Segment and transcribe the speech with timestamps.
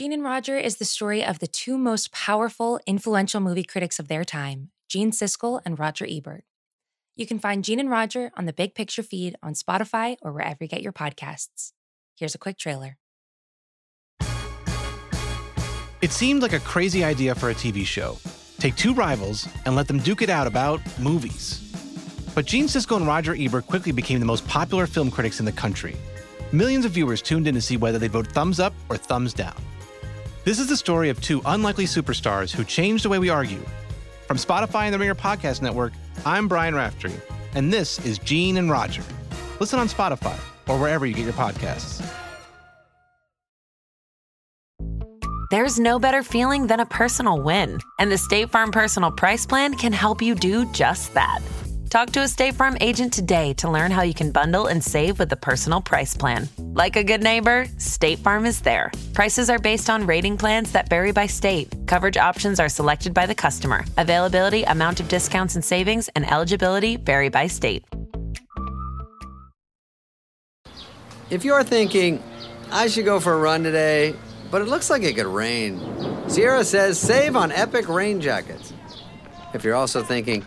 [0.00, 4.08] Gene and Roger is the story of the two most powerful, influential movie critics of
[4.08, 6.44] their time, Gene Siskel and Roger Ebert.
[7.16, 10.56] You can find Gene and Roger on the Big Picture feed on Spotify or wherever
[10.62, 11.72] you get your podcasts.
[12.16, 12.96] Here's a quick trailer.
[16.00, 18.16] It seemed like a crazy idea for a TV show.
[18.58, 21.60] Take two rivals and let them duke it out about movies.
[22.34, 25.52] But Gene Siskel and Roger Ebert quickly became the most popular film critics in the
[25.52, 25.94] country.
[26.54, 29.62] Millions of viewers tuned in to see whether they'd vote thumbs up or thumbs down.
[30.42, 33.60] This is the story of two unlikely superstars who changed the way we argue.
[34.26, 35.92] From Spotify and the Ringer Podcast Network,
[36.24, 37.12] I'm Brian Raftery,
[37.54, 39.02] and this is Gene and Roger.
[39.60, 42.02] Listen on Spotify or wherever you get your podcasts.
[45.50, 49.74] There's no better feeling than a personal win, and the State Farm Personal Price Plan
[49.74, 51.40] can help you do just that.
[51.90, 55.18] Talk to a State Farm agent today to learn how you can bundle and save
[55.18, 56.48] with the Personal Price Plan.
[56.56, 58.92] Like a good neighbor, State Farm is there.
[59.12, 61.74] Prices are based on rating plans that vary by state.
[61.88, 63.84] Coverage options are selected by the customer.
[63.98, 67.84] Availability, amount of discounts and savings, and eligibility vary by state.
[71.28, 72.22] If you're thinking,
[72.70, 74.14] I should go for a run today,
[74.52, 75.80] but it looks like it could rain,
[76.28, 78.72] Sierra says save on epic rain jackets.
[79.52, 80.46] If you're also thinking,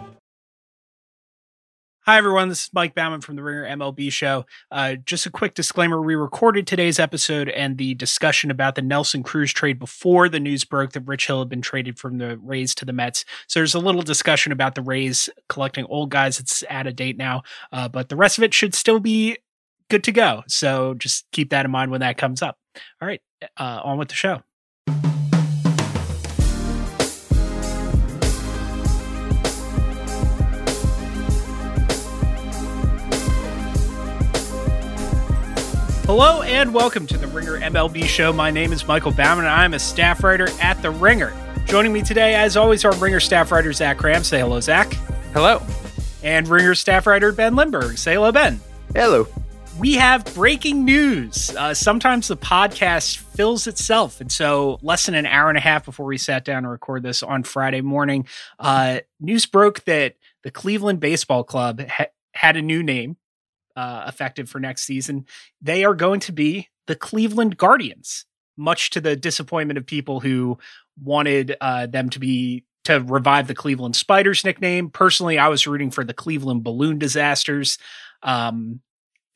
[2.11, 2.49] Hi, everyone.
[2.49, 4.45] This is Mike Baumann from the Ringer MLB Show.
[4.69, 9.23] Uh, just a quick disclaimer we recorded today's episode and the discussion about the Nelson
[9.23, 12.75] Cruz trade before the news broke that Rich Hill had been traded from the Rays
[12.75, 13.23] to the Mets.
[13.47, 16.37] So there's a little discussion about the Rays collecting old guys.
[16.37, 19.37] It's out of date now, uh, but the rest of it should still be
[19.89, 20.43] good to go.
[20.49, 22.57] So just keep that in mind when that comes up.
[23.01, 23.21] All right,
[23.55, 24.43] uh, on with the show.
[36.13, 38.33] Hello and welcome to the Ringer MLB show.
[38.33, 41.33] My name is Michael Baumann and I'm a staff writer at The Ringer.
[41.63, 44.25] Joining me today, as always, our Ringer staff writer, Zach Kram.
[44.25, 44.91] Say hello, Zach.
[45.31, 45.61] Hello.
[46.21, 47.97] And Ringer staff writer, Ben Lindbergh.
[47.97, 48.59] Say hello, Ben.
[48.93, 49.25] Hello.
[49.79, 51.55] We have breaking news.
[51.55, 54.19] Uh, sometimes the podcast fills itself.
[54.19, 57.03] And so, less than an hour and a half before we sat down to record
[57.03, 58.27] this on Friday morning,
[58.59, 63.15] uh, news broke that the Cleveland Baseball Club ha- had a new name
[63.75, 65.25] uh, effective for next season.
[65.61, 68.25] They are going to be the Cleveland Guardians,
[68.57, 70.57] much to the disappointment of people who
[71.01, 74.89] wanted uh, them to be to revive the Cleveland Spiders nickname.
[74.89, 77.77] Personally, I was rooting for the Cleveland Balloon Disasters.
[78.23, 78.81] Um,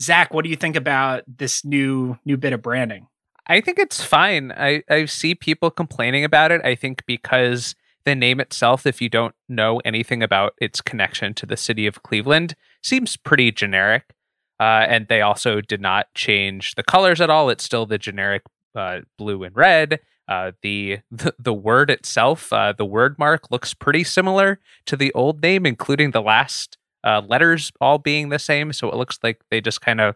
[0.01, 3.07] Zach, what do you think about this new new bit of branding?
[3.47, 4.51] I think it's fine.
[4.51, 6.61] I, I see people complaining about it.
[6.65, 11.45] I think because the name itself, if you don't know anything about its connection to
[11.45, 14.14] the city of Cleveland, seems pretty generic.
[14.59, 17.49] Uh, and they also did not change the colors at all.
[17.49, 18.43] It's still the generic
[18.75, 19.99] uh, blue and red.
[20.27, 25.13] Uh, the, the, the word itself, uh, the word mark, looks pretty similar to the
[25.13, 28.73] old name, including the last uh, letters all being the same.
[28.73, 30.15] So it looks like they just kind of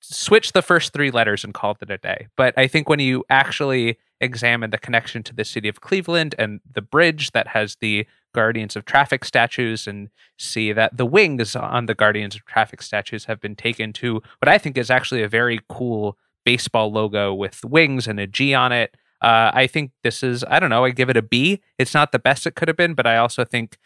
[0.00, 2.28] switched the first three letters and called it a day.
[2.36, 6.60] But I think when you actually examine the connection to the city of Cleveland and
[6.70, 11.86] the bridge that has the Guardians of Traffic statues and see that the wings on
[11.86, 15.28] the Guardians of Traffic statues have been taken to what I think is actually a
[15.28, 18.96] very cool baseball logo with wings and a G on it.
[19.20, 21.60] Uh, I think this is, I don't know, I give it a B.
[21.78, 23.78] It's not the best it could have been, but I also think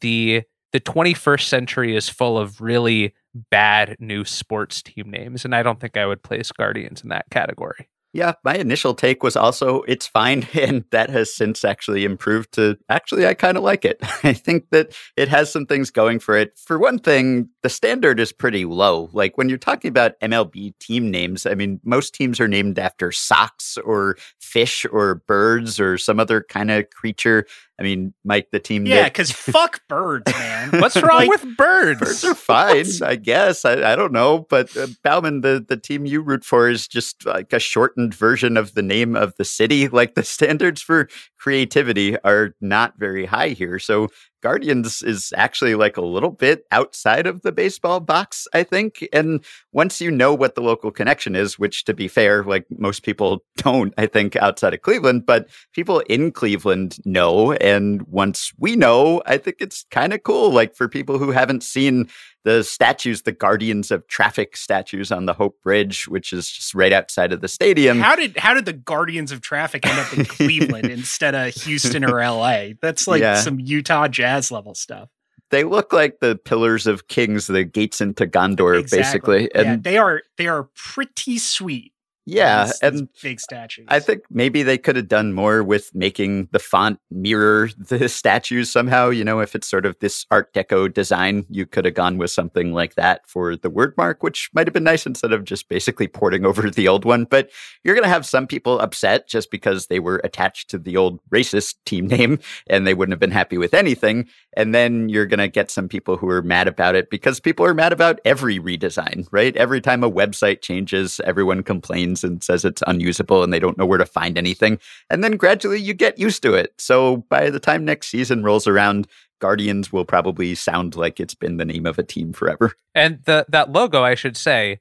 [0.00, 0.42] the
[0.72, 5.80] the 21st century is full of really bad new sports team names, and I don't
[5.80, 7.88] think I would place Guardians in that category.
[8.12, 10.46] Yeah, my initial take was also it's fine.
[10.60, 13.98] And that has since actually improved to actually, I kind of like it.
[14.24, 16.58] I think that it has some things going for it.
[16.58, 19.08] For one thing, the standard is pretty low.
[19.12, 23.12] Like when you're talking about MLB team names, I mean, most teams are named after
[23.12, 27.46] socks or fish or birds or some other kind of creature.
[27.80, 28.84] I mean, Mike, the team.
[28.84, 30.68] Yeah, because fuck birds, man.
[30.80, 31.98] What's wrong with birds?
[31.98, 33.64] Birds are fine, I guess.
[33.64, 37.24] I, I don't know, but uh, Baumann, the the team you root for is just
[37.24, 39.88] like a shortened version of the name of the city.
[39.88, 43.78] Like the standards for creativity are not very high here.
[43.78, 44.08] So
[44.40, 49.06] Guardians is actually like a little bit outside of the baseball box, I think.
[49.12, 53.02] And once you know what the local connection is, which to be fair, like most
[53.02, 57.52] people don't, I think, outside of Cleveland, but people in Cleveland know.
[57.52, 60.50] And once we know, I think it's kind of cool.
[60.50, 62.08] Like for people who haven't seen
[62.44, 66.92] the statues, the guardians of traffic statues on the Hope Bridge, which is just right
[66.92, 68.00] outside of the stadium.
[68.00, 72.04] How did how did the guardians of traffic end up in Cleveland instead of Houston
[72.04, 72.68] or LA?
[72.80, 73.40] That's like yeah.
[73.40, 75.10] some Utah jazz level stuff.
[75.50, 78.98] They look like the pillars of kings, the gates into Gondor, exactly.
[79.02, 79.54] basically.
[79.54, 81.92] And yeah, they are they are pretty sweet.
[82.30, 83.86] Yeah, these, and these big statues.
[83.88, 88.70] I think maybe they could have done more with making the font mirror the statues
[88.70, 89.10] somehow.
[89.10, 92.30] You know, if it's sort of this Art Deco design, you could have gone with
[92.30, 95.68] something like that for the word mark, which might have been nice instead of just
[95.68, 97.24] basically porting over the old one.
[97.24, 97.50] But
[97.84, 101.20] you're going to have some people upset just because they were attached to the old
[101.30, 102.38] racist team name
[102.68, 104.28] and they wouldn't have been happy with anything.
[104.54, 107.66] And then you're going to get some people who are mad about it because people
[107.66, 109.56] are mad about every redesign, right?
[109.56, 113.86] Every time a website changes, everyone complains and says it's unusable and they don't know
[113.86, 114.78] where to find anything.
[115.08, 116.72] And then gradually you get used to it.
[116.78, 119.06] So by the time next season rolls around,
[119.40, 122.74] Guardians will probably sound like it's been the name of a team forever.
[122.94, 124.80] And the that logo, I should say,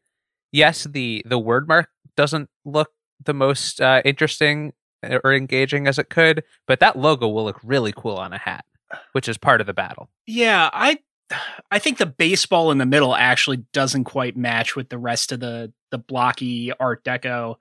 [0.51, 2.91] yes, the the word mark doesn't look
[3.23, 4.73] the most uh, interesting
[5.23, 8.65] or engaging as it could, but that logo will look really cool on a hat,
[9.13, 10.09] which is part of the battle.
[10.27, 10.99] Yeah, I
[11.71, 15.39] I think the baseball in the middle actually doesn't quite match with the rest of
[15.39, 17.55] the the blocky Art Deco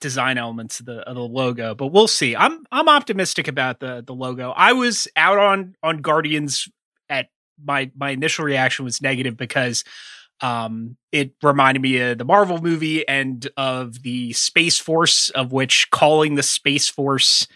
[0.00, 2.36] design elements of the of the logo, but we'll see.
[2.36, 4.50] I'm I'm optimistic about the the logo.
[4.50, 6.68] I was out on on Guardians
[7.08, 7.28] at
[7.62, 9.84] my my initial reaction was negative because
[10.40, 15.90] um it reminded me of the Marvel movie and of the Space Force of which
[15.90, 17.46] calling the Space Force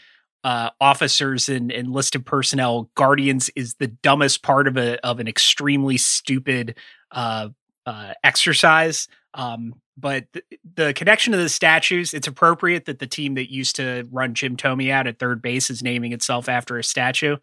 [0.44, 5.96] uh, officers and enlisted personnel guardians is the dumbest part of a of an extremely
[5.96, 6.76] stupid
[7.10, 7.48] uh,
[7.86, 9.08] uh, exercise.
[9.34, 10.44] Um, but th-
[10.76, 14.56] the connection to the statues, it's appropriate that the team that used to run Jim
[14.56, 17.36] Thome out at third base is naming itself after a statue.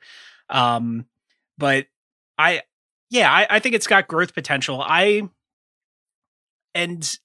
[0.50, 1.06] Um,
[1.58, 1.88] but
[2.38, 2.62] I,
[3.10, 4.82] yeah, I, I think it's got growth potential.
[4.82, 5.30] I,
[6.74, 7.18] and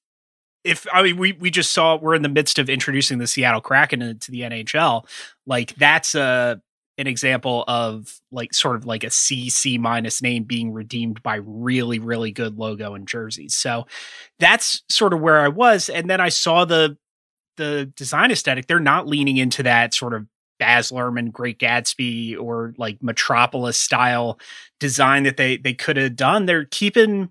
[0.65, 3.61] if I mean we we just saw we're in the midst of introducing the Seattle
[3.61, 5.07] Kraken into the NHL,
[5.47, 6.61] like that's a
[6.99, 11.37] an example of like sort of like a C C minus name being redeemed by
[11.37, 13.55] really really good logo and jerseys.
[13.55, 13.87] So
[14.39, 16.97] that's sort of where I was, and then I saw the
[17.57, 18.67] the design aesthetic.
[18.67, 20.27] They're not leaning into that sort of
[20.59, 24.39] Baz Luhrmann, Great Gatsby, or like Metropolis style
[24.79, 26.47] design that they they could have done.
[26.47, 27.31] They're keeping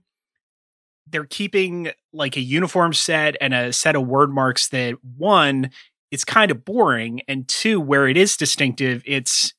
[1.12, 5.70] they're keeping like a uniform set and a set of word marks that one
[6.12, 9.54] it's kind of boring and two where it is distinctive it's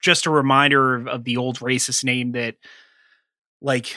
[0.00, 2.56] just a reminder of, of the old racist name that
[3.60, 3.96] like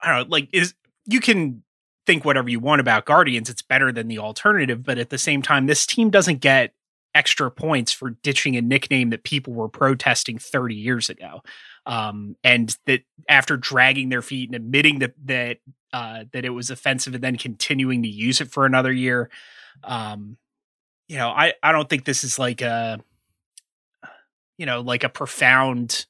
[0.00, 0.74] i don't know like is
[1.06, 1.62] you can
[2.06, 5.42] think whatever you want about guardians it's better than the alternative but at the same
[5.42, 6.72] time this team doesn't get
[7.14, 11.42] extra points for ditching a nickname that people were protesting 30 years ago
[11.86, 15.58] um, and that after dragging their feet and admitting that that
[15.92, 19.30] uh, that it was offensive and then continuing to use it for another year,
[19.84, 20.36] um,
[21.08, 23.00] you know, I I don't think this is like a
[24.58, 26.06] you know like a profound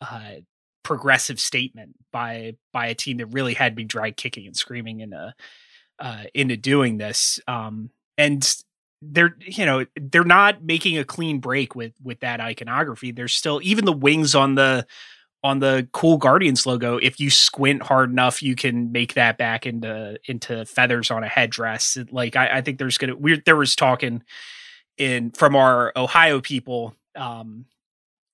[0.00, 0.36] uh,
[0.82, 5.34] progressive statement by by a team that really had me dry kicking and screaming into
[5.98, 7.40] uh, into doing this.
[7.46, 8.42] Um, and
[9.02, 13.12] they're you know they're not making a clean break with with that iconography.
[13.12, 14.86] There's still even the wings on the
[15.42, 19.64] on the cool guardians logo if you squint hard enough you can make that back
[19.64, 21.96] into into feathers on a headdress.
[22.10, 24.22] Like i, I think there's gonna we there was talking
[24.98, 27.64] in from our ohio people um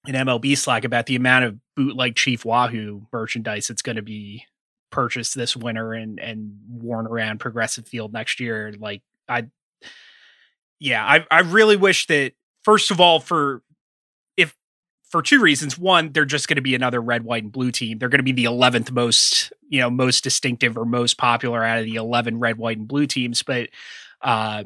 [0.04, 4.44] in mlb slack about the amount of bootleg chief wahoo merchandise that's going to be
[4.90, 8.74] purchased this winter and and worn around progressive field next year.
[8.78, 9.46] Like i
[10.78, 12.32] yeah, I I really wish that
[12.64, 13.62] first of all for
[14.36, 14.54] if
[15.08, 15.78] for two reasons.
[15.78, 17.98] One, they're just going to be another red, white, and blue team.
[17.98, 21.78] They're going to be the eleventh most you know most distinctive or most popular out
[21.78, 23.42] of the eleven red, white, and blue teams.
[23.42, 23.70] But
[24.20, 24.64] uh,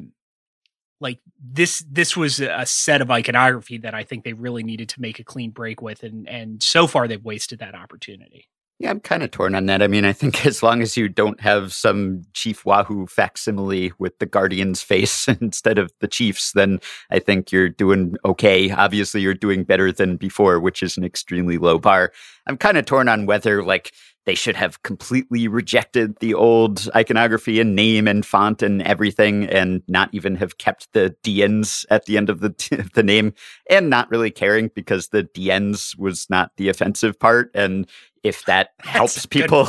[0.99, 5.01] like this this was a set of iconography that I think they really needed to
[5.01, 8.47] make a clean break with, and and so far they've wasted that opportunity.
[8.81, 9.83] Yeah, I'm kind of torn on that.
[9.83, 14.17] I mean, I think as long as you don't have some Chief Wahoo facsimile with
[14.17, 16.79] the Guardian's face instead of the Chief's, then
[17.11, 18.71] I think you're doing okay.
[18.71, 22.11] Obviously, you're doing better than before, which is an extremely low bar.
[22.47, 23.93] I'm kind of torn on whether, like,
[24.25, 29.81] they should have completely rejected the old iconography and name and font and everything and
[29.87, 33.33] not even have kept the DNs at the end of the the name
[33.69, 37.87] and not really caring because the DNs was not the offensive part and
[38.23, 39.67] if that helps people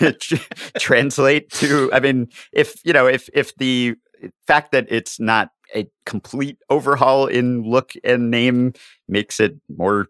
[0.78, 3.94] translate to I mean if you know if if the
[4.46, 8.72] fact that it's not a complete overhaul in look and name
[9.08, 10.08] makes it more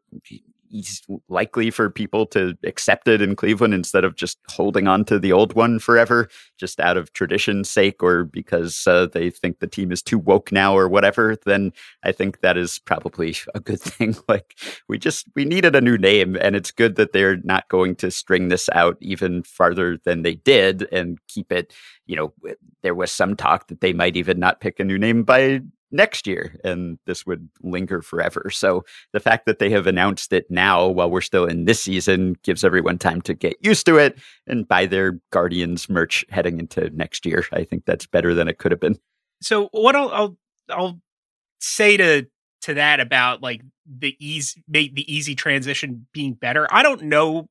[0.70, 5.18] easy, likely for people to accept it in Cleveland instead of just holding on to
[5.18, 9.66] the old one forever, just out of tradition's sake or because uh, they think the
[9.66, 11.72] team is too woke now or whatever, then
[12.02, 14.16] I think that is probably a good thing.
[14.28, 14.56] like
[14.88, 18.10] we just we needed a new name, and it's good that they're not going to
[18.10, 21.72] string this out even farther than they did and keep it.
[22.06, 25.22] You know, there was some talk that they might even not pick a new name
[25.22, 25.60] by
[25.92, 28.50] next year and this would linger forever.
[28.50, 32.36] So the fact that they have announced it now while we're still in this season
[32.42, 36.90] gives everyone time to get used to it and buy their Guardians merch heading into
[36.90, 37.44] next year.
[37.52, 38.98] I think that's better than it could have been.
[39.42, 40.36] So what I'll I'll,
[40.68, 41.00] I'll
[41.60, 42.26] say to
[42.62, 46.66] to that about like the easy make the easy transition being better.
[46.70, 47.48] I don't know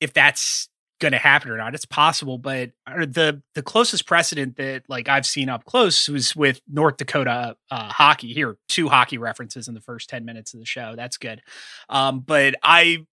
[0.00, 0.68] if that's
[1.00, 1.74] going to happen or not.
[1.74, 6.60] It's possible, but the the closest precedent that like I've seen up close was with
[6.68, 8.32] North Dakota uh, hockey.
[8.32, 10.94] Here, two hockey references in the first ten minutes of the show.
[10.96, 11.42] That's good.
[11.88, 13.06] Um, but I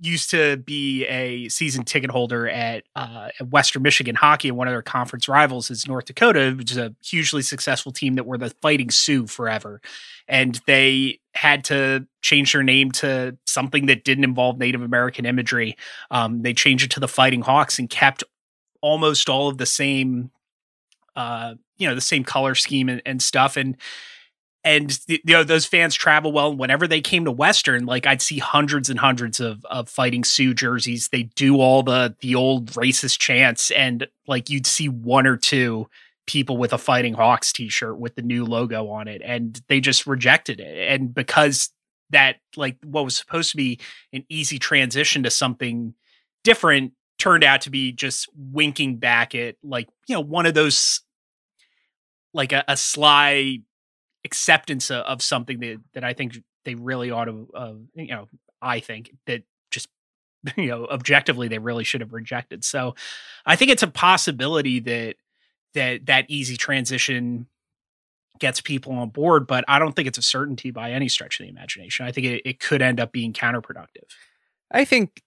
[0.00, 4.72] used to be a season ticket holder at, uh, Western Michigan hockey, and one of
[4.72, 8.50] their conference rivals is North Dakota, which is a hugely successful team that were the
[8.62, 9.80] Fighting Sioux forever,
[10.26, 15.76] and they had to change their name to something that didn't involve Native American imagery.
[16.10, 18.22] Um, they changed it to the Fighting Hawks and kept
[18.80, 20.30] almost all of the same,
[21.16, 23.76] uh, you know, the same color scheme and, and stuff, and
[24.64, 28.38] and you know those fans travel well whenever they came to western like i'd see
[28.38, 33.18] hundreds and hundreds of of fighting sioux jerseys they do all the the old racist
[33.18, 35.88] chants and like you'd see one or two
[36.26, 40.06] people with a fighting hawks t-shirt with the new logo on it and they just
[40.06, 41.70] rejected it and because
[42.10, 43.78] that like what was supposed to be
[44.12, 45.94] an easy transition to something
[46.44, 51.00] different turned out to be just winking back at like you know one of those
[52.34, 53.58] like a, a sly
[54.24, 58.28] acceptance of, of something that that I think they really ought to, uh, you know,
[58.60, 59.88] I think that just
[60.56, 62.64] you know objectively they really should have rejected.
[62.64, 62.94] So
[63.44, 65.16] I think it's a possibility that
[65.74, 67.46] that that easy transition
[68.38, 71.44] gets people on board, but I don't think it's a certainty by any stretch of
[71.44, 72.06] the imagination.
[72.06, 74.08] I think it, it could end up being counterproductive.
[74.70, 75.22] I think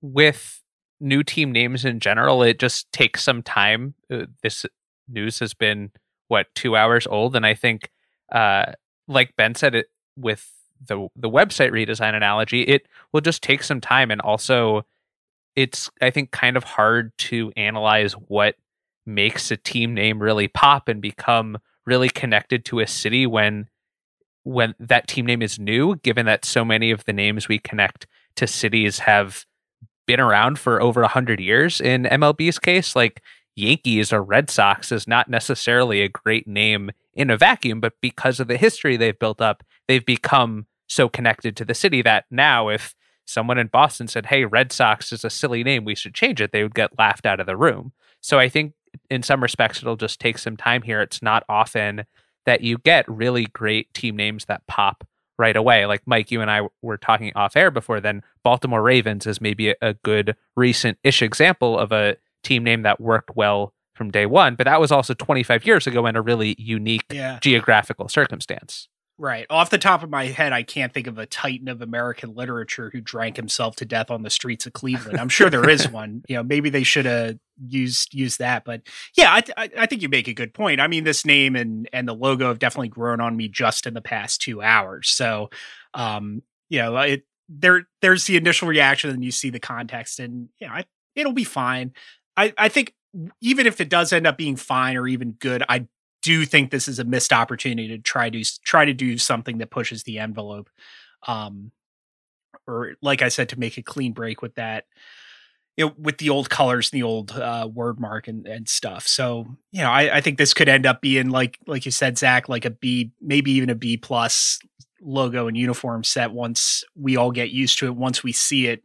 [0.00, 0.60] with
[1.00, 3.94] new team names in general, it just takes some time.
[4.10, 4.66] Uh, this
[5.08, 5.92] news has been
[6.28, 7.90] what two hours old, and I think
[8.32, 8.72] uh,
[9.08, 9.86] like Ben said, it
[10.16, 10.50] with
[10.86, 14.84] the the website redesign analogy, it will just take some time, and also
[15.54, 18.56] it's I think kind of hard to analyze what
[19.06, 23.68] makes a team name really pop and become really connected to a city when
[24.44, 28.06] when that team name is new given that so many of the names we connect
[28.34, 29.44] to cities have
[30.06, 33.20] been around for over 100 years in MLB's case like
[33.54, 38.40] Yankees or Red Sox is not necessarily a great name in a vacuum, but because
[38.40, 42.68] of the history they've built up, they've become so connected to the city that now
[42.68, 42.94] if
[43.26, 46.52] someone in Boston said, Hey, Red Sox is a silly name, we should change it,
[46.52, 47.92] they would get laughed out of the room.
[48.20, 48.72] So I think
[49.12, 51.02] in some respects, it'll just take some time here.
[51.02, 52.04] It's not often
[52.46, 55.06] that you get really great team names that pop
[55.38, 55.84] right away.
[55.84, 58.22] Like Mike, you and I were talking off air before then.
[58.42, 63.36] Baltimore Ravens is maybe a, good recent ish example of a team name that worked
[63.36, 67.04] well from day one, but that was also 25 years ago in a really unique
[67.12, 67.38] yeah.
[67.40, 68.88] geographical circumstance.
[69.18, 69.46] Right.
[69.50, 72.90] Off the top of my head, I can't think of a titan of American literature
[72.92, 75.20] who drank himself to death on the streets of Cleveland.
[75.20, 76.22] I'm sure there is one.
[76.28, 78.64] You know, maybe they should have used used that.
[78.64, 78.82] But
[79.14, 80.80] yeah, I, I, I think you make a good point.
[80.80, 83.94] I mean, this name and and the logo have definitely grown on me just in
[83.94, 85.08] the past two hours.
[85.10, 85.50] So,
[85.94, 90.48] um, you know, it there there's the initial reaction, and you see the context, and
[90.58, 91.92] you know, I, it'll be fine.
[92.36, 92.94] I I think
[93.42, 95.86] even if it does end up being fine or even good, I
[96.22, 99.70] do think this is a missed opportunity to try to try to do something that
[99.70, 100.70] pushes the envelope.
[101.26, 101.72] Um,
[102.66, 104.84] or like I said, to make a clean break with that,
[105.76, 109.06] you know, with the old colors and the old uh, word mark and, and stuff.
[109.06, 112.18] So, you know, I, I think this could end up being like, like you said,
[112.18, 114.58] Zach, like a B, maybe even a B plus
[115.00, 118.84] logo and uniform set once we all get used to it, once we see it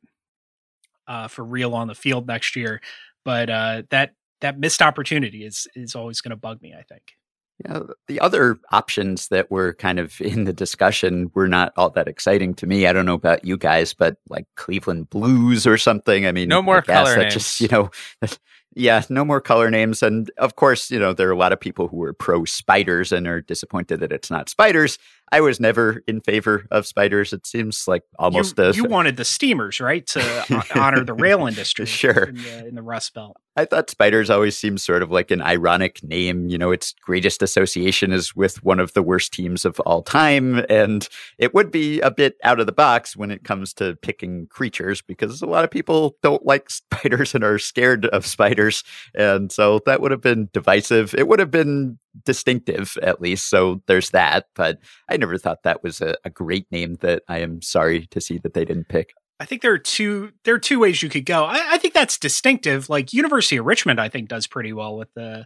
[1.08, 2.82] uh, for real on the field next year.
[3.24, 6.74] But uh, that that missed opportunity is is always going to bug me.
[6.78, 7.17] I think.
[7.66, 12.08] Yeah, the other options that were kind of in the discussion were not all that
[12.08, 12.86] exciting to me.
[12.86, 16.28] I don't know about you guys, but like Cleveland Blues or something.
[16.28, 17.34] I mean, no more color names.
[17.34, 17.90] Just you know,
[18.76, 20.04] yeah, no more color names.
[20.04, 23.12] And of course, you know, there are a lot of people who are pro spiders
[23.12, 25.00] and are disappointed that it's not spiders.
[25.32, 27.34] I was never in favor of spiders.
[27.34, 28.72] It seems like almost you, a.
[28.74, 32.24] you wanted the steamers, right, to honor the rail industry, Sure.
[32.24, 33.38] in the, in the Rust Belt.
[33.58, 36.48] I thought spiders always seemed sort of like an ironic name.
[36.48, 40.64] You know, its greatest association is with one of the worst teams of all time.
[40.70, 41.08] And
[41.40, 45.02] it would be a bit out of the box when it comes to picking creatures
[45.02, 48.84] because a lot of people don't like spiders and are scared of spiders.
[49.16, 51.16] And so that would have been divisive.
[51.18, 53.50] It would have been distinctive, at least.
[53.50, 54.48] So there's that.
[54.56, 58.22] But I never thought that was a, a great name that I am sorry to
[58.22, 59.14] see that they didn't pick.
[59.40, 61.46] I think there are two there are two ways you could go.
[61.46, 62.90] I, I think that's distinctive.
[62.90, 65.46] Like University of Richmond, I think does pretty well with the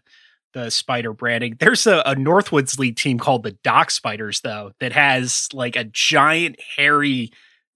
[0.53, 1.55] the spider branding.
[1.59, 5.85] There's a, a Northwoods League team called the Dock Spiders, though, that has like a
[5.85, 7.31] giant, hairy,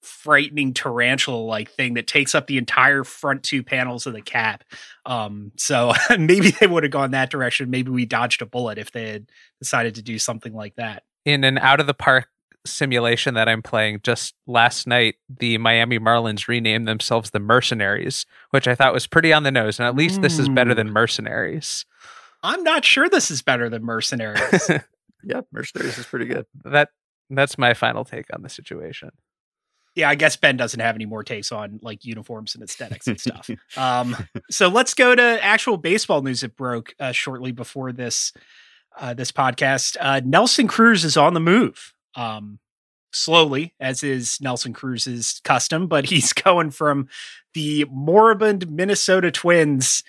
[0.06, 4.64] frightening tarantula like thing that takes up the entire front two panels of the cap.
[5.06, 7.70] Um, so maybe they would have gone that direction.
[7.70, 11.04] Maybe we dodged a bullet if they had decided to do something like that.
[11.26, 12.28] In an out of the park
[12.66, 18.68] simulation that I'm playing just last night, the Miami Marlins renamed themselves the Mercenaries, which
[18.68, 19.80] I thought was pretty on the nose.
[19.80, 21.86] And at least this is better than Mercenaries.
[22.44, 24.70] I'm not sure this is better than Mercenaries.
[25.24, 26.46] Yeah, Mercenaries is pretty good.
[26.64, 26.90] that
[27.30, 29.10] that's my final take on the situation.
[29.96, 33.20] Yeah, I guess Ben doesn't have any more takes on like uniforms and aesthetics and
[33.20, 33.50] stuff.
[33.78, 34.16] um,
[34.50, 38.34] so let's go to actual baseball news that broke uh, shortly before this
[38.98, 39.98] uh, this podcast.
[40.00, 41.94] Uh, Nelson Cruz is on the move.
[42.16, 42.60] Um,
[43.12, 47.08] slowly, as is Nelson Cruz's custom, but he's going from
[47.54, 50.04] the moribund Minnesota Twins.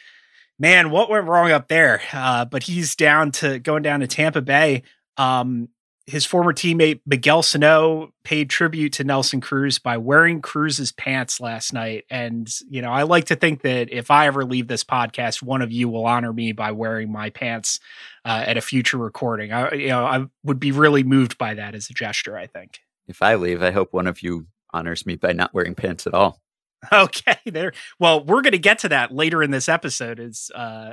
[0.58, 2.02] Man, what went wrong up there?
[2.12, 4.82] Uh, but he's down to going down to Tampa Bay.
[5.16, 5.68] Um,
[6.06, 11.72] his former teammate Miguel Sano paid tribute to Nelson Cruz by wearing Cruz's pants last
[11.72, 12.04] night.
[12.08, 15.62] And, you know, I like to think that if I ever leave this podcast, one
[15.62, 17.80] of you will honor me by wearing my pants
[18.24, 19.52] uh, at a future recording.
[19.52, 22.78] I, you know, I would be really moved by that as a gesture, I think.
[23.08, 26.14] If I leave, I hope one of you honors me by not wearing pants at
[26.14, 26.40] all.
[26.92, 27.72] Okay, there.
[27.98, 30.92] Well, we're going to get to that later in this episode as uh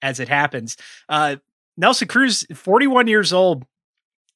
[0.00, 0.76] as it happens.
[1.08, 1.36] Uh
[1.76, 3.64] Nelson Cruz, 41 years old,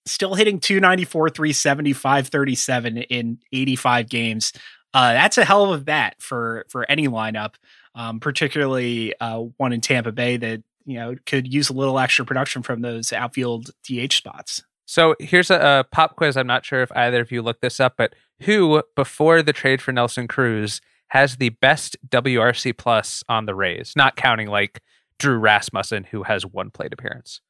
[0.06, 4.52] still hitting 294, 370, 537 in 85 games.
[4.94, 7.54] Uh that's a hell of a bat for for any lineup,
[7.94, 12.24] um particularly uh one in Tampa Bay that, you know, could use a little extra
[12.24, 14.62] production from those outfield DH spots.
[14.86, 16.36] So here's a, a pop quiz.
[16.36, 19.82] I'm not sure if either of you looked this up, but who before the trade
[19.82, 23.92] for Nelson Cruz has the best WRC plus on the Rays?
[23.96, 24.80] Not counting like
[25.18, 27.42] Drew Rasmussen, who has one plate appearance.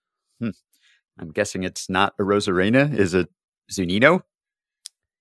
[1.19, 2.97] I'm guessing it's not Arozarena.
[2.97, 3.29] Is it
[3.71, 4.23] Zunino?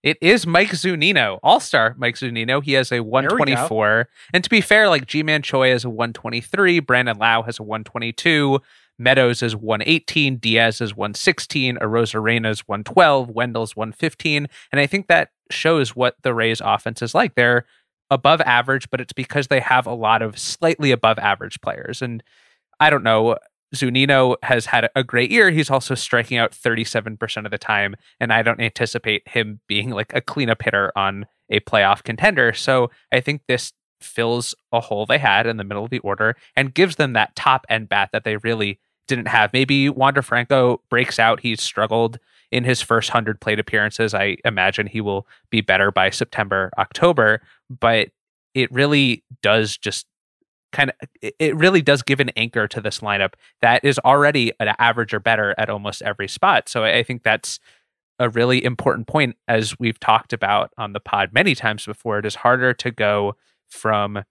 [0.04, 2.64] It is Mike Zunino, All Star Mike Zunino.
[2.64, 4.08] He has a 124.
[4.32, 8.62] And to be fair, like Ji-Man Choi has a 123, Brandon Lowe has a 122,
[9.00, 14.48] Meadows is 118, Diaz is 116, Arozarena's 112, Wendle's 115.
[14.72, 17.36] And I think that shows what the Rays offense is like.
[17.36, 17.66] They're
[18.10, 22.02] above average, but it's because they have a lot of slightly above average players.
[22.02, 22.24] And
[22.80, 23.38] I don't know.
[23.76, 25.52] Zunino has had a great year.
[25.52, 27.96] He's also striking out 37% of the time.
[28.20, 32.54] And I don't anticipate him being like a cleanup hitter on a playoff contender.
[32.54, 36.36] So I think this fills a hole they had in the middle of the order
[36.56, 39.54] and gives them that top end bat that they really didn't have.
[39.54, 41.40] Maybe Wander Franco breaks out.
[41.40, 42.20] He's struggled
[42.52, 44.14] in his first 100 plate appearances.
[44.14, 47.42] I imagine he will be better by September, October.
[47.70, 48.10] But
[48.54, 50.06] it really does just
[50.72, 54.74] kind of it really does give an anchor to this lineup that is already an
[54.80, 56.68] average or better at almost every spot.
[56.70, 57.60] So I think that's
[58.20, 62.20] a really important point as we've talked about on the pod many times before.
[62.20, 63.36] It is harder to go
[63.68, 64.24] from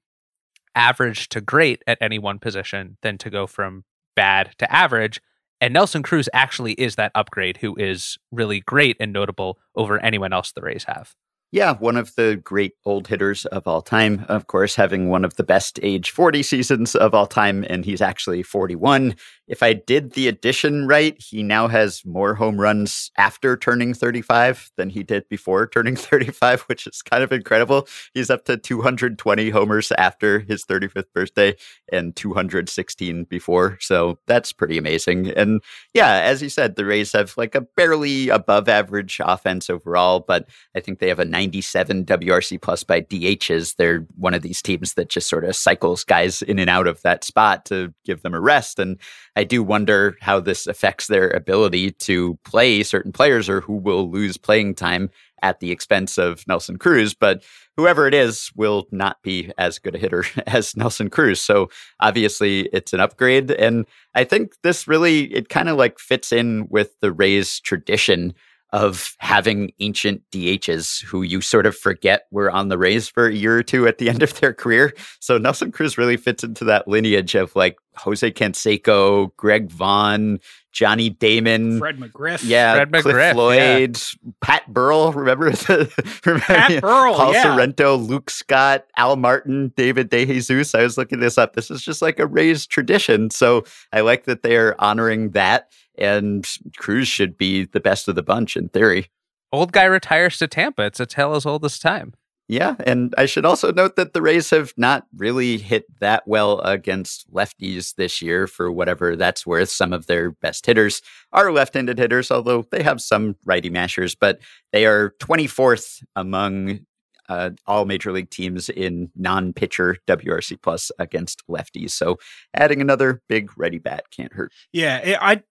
[0.74, 5.20] average to great at any one position than to go from bad to average.
[5.60, 10.32] And Nelson Cruz actually is that upgrade who is really great and notable over anyone
[10.32, 11.14] else the Rays have.
[11.56, 15.36] Yeah, one of the great old hitters of all time, of course, having one of
[15.36, 19.14] the best age 40 seasons of all time, and he's actually 41.
[19.48, 24.72] If I did the addition right, he now has more home runs after turning 35
[24.76, 27.86] than he did before turning 35, which is kind of incredible.
[28.12, 31.54] He's up to 220 homers after his 35th birthday
[31.92, 33.78] and 216 before.
[33.80, 35.30] So that's pretty amazing.
[35.30, 35.62] And
[35.94, 40.48] yeah, as you said, the Rays have like a barely above average offense overall, but
[40.74, 43.76] I think they have a 97 WRC plus by DHs.
[43.76, 47.02] They're one of these teams that just sort of cycles guys in and out of
[47.02, 48.78] that spot to give them a rest.
[48.78, 48.98] And
[49.36, 54.10] I do wonder how this affects their ability to play certain players or who will
[54.10, 55.10] lose playing time
[55.42, 57.14] at the expense of Nelson Cruz.
[57.14, 57.44] But
[57.76, 61.40] whoever it is will not be as good a hitter as Nelson Cruz.
[61.40, 61.68] So
[62.00, 63.50] obviously it's an upgrade.
[63.50, 68.34] And I think this really, it kind of like fits in with the Rays tradition
[68.72, 73.34] of having ancient DHs who you sort of forget were on the Rays for a
[73.34, 74.92] year or two at the end of their career.
[75.20, 80.40] So Nelson Cruz really fits into that lineage of like Jose Canseco, Greg Vaughn,
[80.72, 82.42] Johnny Damon, Fred McGriff.
[82.44, 83.98] Yeah, Fred Cliff McGriff, Floyd,
[84.42, 85.12] Pat Burrell.
[85.14, 87.42] Remember the remember Pat Burrell, Paul yeah.
[87.44, 90.78] Sorrento, Luke Scott, Al Martin, David DeJesus.
[90.78, 91.54] I was looking this up.
[91.54, 93.30] This is just like a Rays tradition.
[93.30, 95.70] So I like that they are honoring that.
[95.98, 99.10] And Cruz should be the best of the bunch in theory.
[99.52, 100.82] Old guy retires to Tampa.
[100.82, 102.14] It's a tale as old as time.
[102.48, 106.60] Yeah, and I should also note that the Rays have not really hit that well
[106.60, 109.68] against lefties this year for whatever that's worth.
[109.68, 114.38] Some of their best hitters are left-handed hitters, although they have some righty mashers, but
[114.72, 116.80] they are 24th among
[117.28, 121.90] uh, all major league teams in non-pitcher WRC plus against lefties.
[121.90, 122.18] So
[122.54, 124.52] adding another big ready bat can't hurt.
[124.72, 125.42] Yeah, I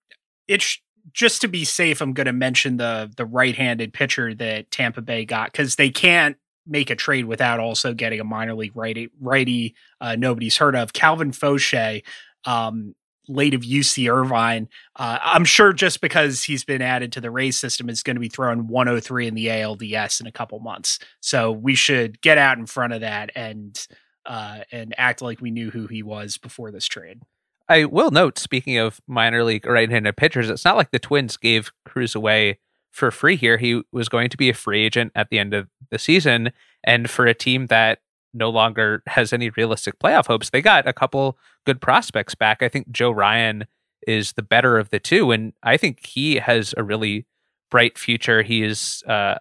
[0.48, 0.80] it's
[1.14, 2.02] just to be safe.
[2.02, 6.38] I'm going to mention the the right-handed pitcher that Tampa Bay got because they can't
[6.68, 9.10] make a trade without also getting a minor league righty.
[9.20, 12.02] Righty, uh, nobody's heard of Calvin Faucher,
[12.46, 12.96] um,
[13.28, 14.68] late of UC Irvine.
[14.96, 18.20] Uh, I'm sure just because he's been added to the Rays system is going to
[18.20, 21.00] be throwing 103 in the ALDS in a couple months.
[21.22, 23.80] So we should get out in front of that and
[24.26, 27.22] uh, and act like we knew who he was before this trade.
[27.68, 31.72] I will note, speaking of minor league right-handed pitchers, it's not like the Twins gave
[31.84, 32.60] Cruz away
[32.92, 33.58] for free here.
[33.58, 36.52] He was going to be a free agent at the end of the season,
[36.84, 38.00] and for a team that
[38.34, 42.62] no longer has any realistic playoff hopes, they got a couple good prospects back.
[42.62, 43.66] I think Joe Ryan
[44.08, 47.26] is the better of the two, and I think he has a really
[47.72, 48.44] bright future.
[48.44, 49.36] He is, uh,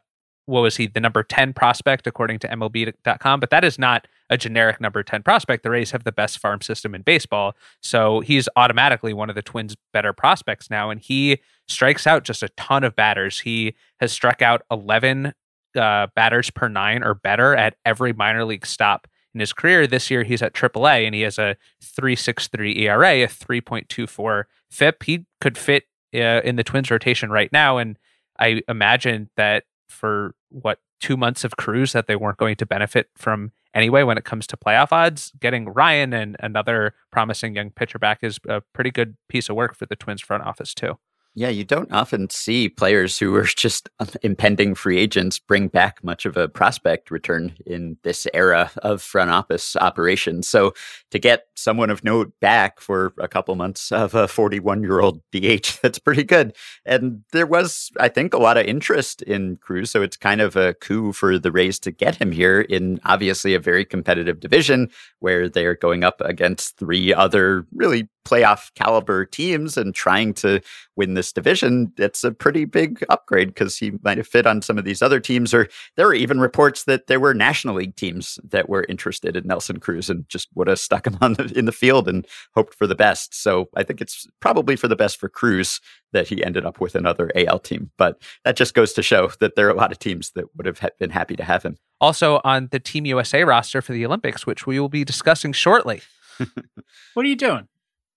[0.46, 4.36] what was he, the number 10 prospect according to MLB.com, but that is not a
[4.36, 5.62] generic number 10 prospect.
[5.62, 7.54] The Rays have the best farm system in baseball.
[7.82, 10.90] So he's automatically one of the Twins' better prospects now.
[10.90, 13.40] And he strikes out just a ton of batters.
[13.40, 15.32] He has struck out 11
[15.76, 19.86] uh, batters per nine or better at every minor league stop in his career.
[19.86, 25.02] This year, he's at AAA and he has a 3.63 ERA, a 3.24 FIP.
[25.02, 27.78] He could fit uh, in the Twins rotation right now.
[27.78, 27.98] And
[28.38, 33.08] I imagine that for what two months of Cruz that they weren't going to benefit
[33.16, 35.32] from anyway when it comes to playoff odds.
[35.40, 39.74] Getting Ryan and another promising young pitcher back is a pretty good piece of work
[39.74, 40.98] for the Twins front office too.
[41.36, 43.88] Yeah, you don't often see players who are just
[44.22, 49.30] impending free agents bring back much of a prospect return in this era of front
[49.30, 50.46] office operations.
[50.48, 50.74] So
[51.10, 55.22] to get someone of note back for a couple months of a 41 year old
[55.32, 56.54] DH, that's pretty good.
[56.86, 59.90] And there was, I think, a lot of interest in Cruz.
[59.90, 63.54] So it's kind of a coup for the Rays to get him here in obviously
[63.54, 69.76] a very competitive division where they're going up against three other really playoff caliber teams
[69.76, 70.60] and trying to
[70.96, 74.78] win this division, it's a pretty big upgrade because he might have fit on some
[74.78, 75.52] of these other teams.
[75.52, 79.46] Or there were even reports that there were National League teams that were interested in
[79.46, 82.74] Nelson Cruz and just would have stuck him on the, in the field and hoped
[82.74, 83.34] for the best.
[83.34, 85.80] So I think it's probably for the best for Cruz
[86.12, 87.90] that he ended up with another AL team.
[87.98, 90.66] But that just goes to show that there are a lot of teams that would
[90.66, 91.76] have been happy to have him.
[92.00, 96.02] Also on the Team USA roster for the Olympics, which we will be discussing shortly.
[97.14, 97.68] what are you doing?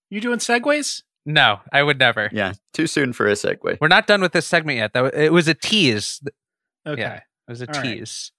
[0.10, 1.04] You doing segues?
[1.26, 2.30] No, I would never.
[2.32, 3.78] Yeah, too soon for a segue.
[3.82, 4.94] We're not done with this segment yet.
[4.94, 6.22] Though it was a tease.
[6.86, 7.02] Okay.
[7.02, 7.98] Yeah, it was a All right.
[7.98, 8.32] tease.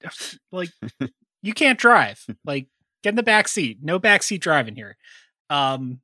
[0.52, 0.70] like
[1.42, 2.24] you can't drive.
[2.44, 2.68] Like
[3.02, 3.78] get in the back seat.
[3.82, 4.96] No back seat driving here.
[5.50, 6.00] Um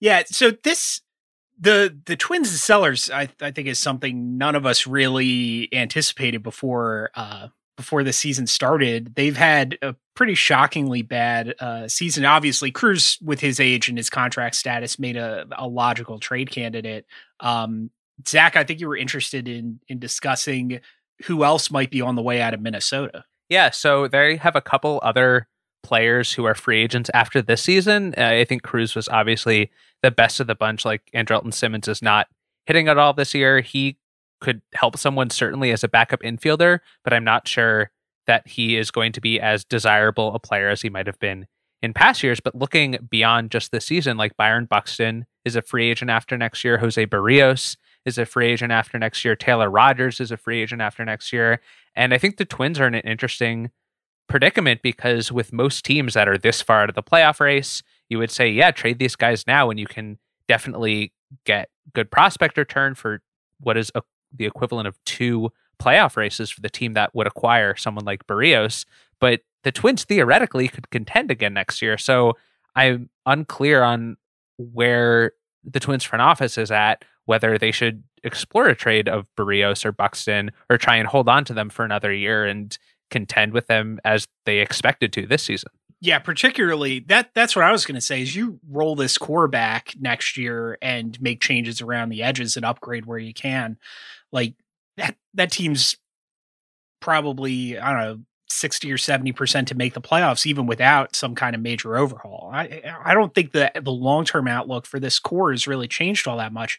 [0.00, 1.00] yeah, so this
[1.58, 6.42] the the twins and sellers I I think is something none of us really anticipated
[6.42, 7.48] before uh
[7.82, 9.14] before the season started.
[9.16, 12.24] They've had a pretty shockingly bad uh season.
[12.24, 17.06] Obviously, Cruz with his age and his contract status made a, a logical trade candidate.
[17.40, 17.90] Um
[18.28, 20.80] Zach, I think you were interested in in discussing
[21.24, 23.24] who else might be on the way out of Minnesota.
[23.48, 25.48] Yeah, so they have a couple other
[25.82, 28.14] players who are free agents after this season.
[28.16, 29.70] Uh, I think Cruz was obviously
[30.02, 30.84] the best of the bunch.
[30.84, 32.28] Like Andrelton Simmons is not
[32.66, 33.60] hitting at all this year.
[33.60, 33.98] He
[34.42, 37.90] could help someone certainly as a backup infielder, but I'm not sure
[38.26, 41.46] that he is going to be as desirable a player as he might have been
[41.80, 42.40] in past years.
[42.40, 46.64] But looking beyond just this season, like Byron Buxton is a free agent after next
[46.64, 50.60] year, Jose Berrios is a free agent after next year, Taylor Rogers is a free
[50.60, 51.60] agent after next year.
[51.94, 53.70] And I think the Twins are in an interesting
[54.28, 58.18] predicament because with most teams that are this far out of the playoff race, you
[58.18, 61.12] would say, yeah, trade these guys now and you can definitely
[61.44, 63.22] get good prospect return for
[63.60, 64.02] what is a,
[64.34, 68.84] the equivalent of two playoff races for the team that would acquire someone like Berrios.
[69.20, 71.98] But the Twins theoretically could contend again next year.
[71.98, 72.36] So
[72.74, 74.16] I'm unclear on
[74.58, 75.32] where
[75.64, 79.92] the Twins front office is at whether they should explore a trade of Berrios or
[79.92, 82.76] Buxton or try and hold on to them for another year and
[83.10, 85.70] contend with them as they expected to this season.
[86.00, 89.46] Yeah, particularly that that's what I was going to say is you roll this core
[89.46, 93.78] back next year and make changes around the edges and upgrade where you can.
[94.32, 94.54] Like
[94.96, 95.96] that that team's
[97.00, 101.54] probably I don't know 60 or 70% to make the playoffs even without some kind
[101.54, 102.50] of major overhaul.
[102.52, 106.38] I I don't think that the long-term outlook for this core has really changed all
[106.38, 106.78] that much.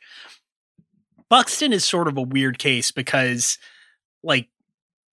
[1.30, 3.58] Buxton is sort of a weird case because
[4.24, 4.50] like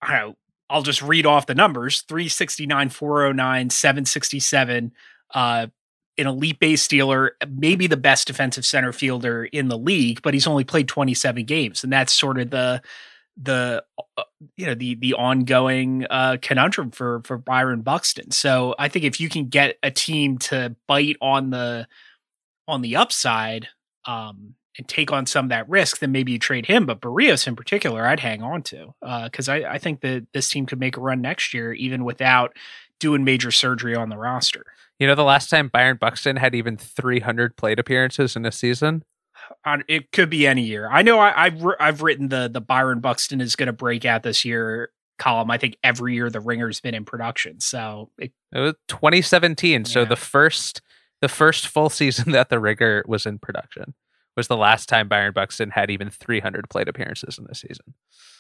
[0.03, 0.37] I don't know
[0.71, 4.93] I'll just read off the numbers 369, 409, 767.
[5.35, 5.67] Uh,
[6.21, 10.47] an elite base stealer, maybe the best defensive center fielder in the league, but he's
[10.47, 11.83] only played 27 games.
[11.83, 12.83] And that's sort of the,
[13.43, 13.83] the
[14.19, 14.23] uh,
[14.57, 18.33] you know the the ongoing uh, conundrum for for Byron Buxton.
[18.33, 21.87] So I think if you can get a team to bite on the
[22.69, 23.69] on the upside,
[24.05, 26.87] um, and take on some of that risk, then maybe you trade him.
[26.87, 30.27] But Berrios in particular, I'd hang on to Uh, because uh, I, I think that
[30.33, 32.57] this team could make a run next year, even without
[33.01, 34.65] doing major surgery on the roster.
[34.99, 39.03] You know, the last time Byron Buxton had even 300 plate appearances in a season.
[39.89, 40.89] It could be any year.
[40.91, 44.23] I know I, have I've written the the Byron Buxton is going to break out
[44.23, 45.51] this year column.
[45.51, 47.61] I think every year the Ringer's been in production.
[47.61, 49.81] So it, it was 2017.
[49.81, 49.85] Yeah.
[49.85, 50.83] So the first
[51.21, 53.95] the first full season that the Ringer was in production
[54.41, 57.93] was the last time Byron Buxton had even 300 plate appearances in the season.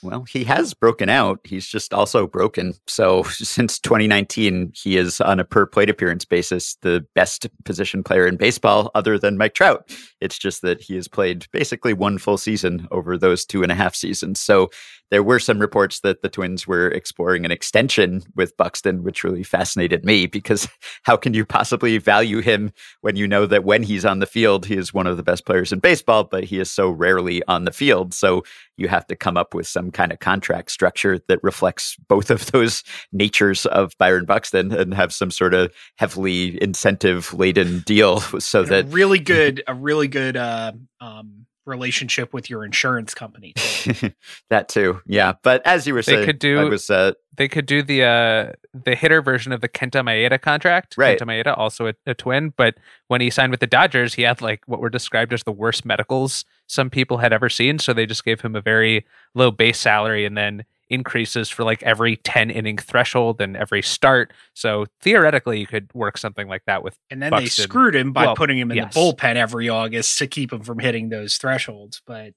[0.02, 1.40] Well, he has broken out.
[1.44, 2.72] He's just also broken.
[2.86, 8.26] So since 2019, he is on a per plate appearance basis the best position player
[8.26, 9.94] in baseball, other than Mike Trout.
[10.22, 13.74] It's just that he has played basically one full season over those two and a
[13.74, 14.40] half seasons.
[14.40, 14.70] So
[15.10, 19.42] there were some reports that the Twins were exploring an extension with Buxton, which really
[19.42, 20.68] fascinated me because
[21.02, 24.66] how can you possibly value him when you know that when he's on the field,
[24.66, 25.89] he is one of the best players in baseball,
[26.30, 28.14] but he is so rarely on the field.
[28.14, 28.44] So
[28.76, 32.50] you have to come up with some kind of contract structure that reflects both of
[32.52, 38.62] those natures of Byron Buxton and have some sort of heavily incentive laden deal so
[38.64, 43.54] that really good, a really good, uh, um, relationship with your insurance company.
[43.56, 44.12] Too.
[44.50, 45.34] that too, yeah.
[45.42, 46.60] But as you were saying, they could do.
[46.60, 46.90] I was.
[46.90, 50.96] Uh, they could do the uh, the hitter version of the Kenta Maeda contract.
[50.98, 51.18] Right.
[51.18, 52.74] Kenta Maeda, also a, a, twin, but
[53.08, 55.86] when he signed with the Dodgers, he had like what were described as the worst
[55.86, 57.78] medicals some people had ever seen.
[57.78, 61.82] So they just gave him a very low base salary, and then increases for like
[61.82, 64.32] every 10 inning threshold and every start.
[64.54, 66.98] So theoretically, you could work something like that with.
[67.10, 67.44] And then Buxton.
[67.44, 68.92] they screwed him by well, putting him in yes.
[68.92, 72.02] the bullpen every August to keep him from hitting those thresholds.
[72.04, 72.34] But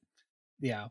[0.59, 0.87] yeah,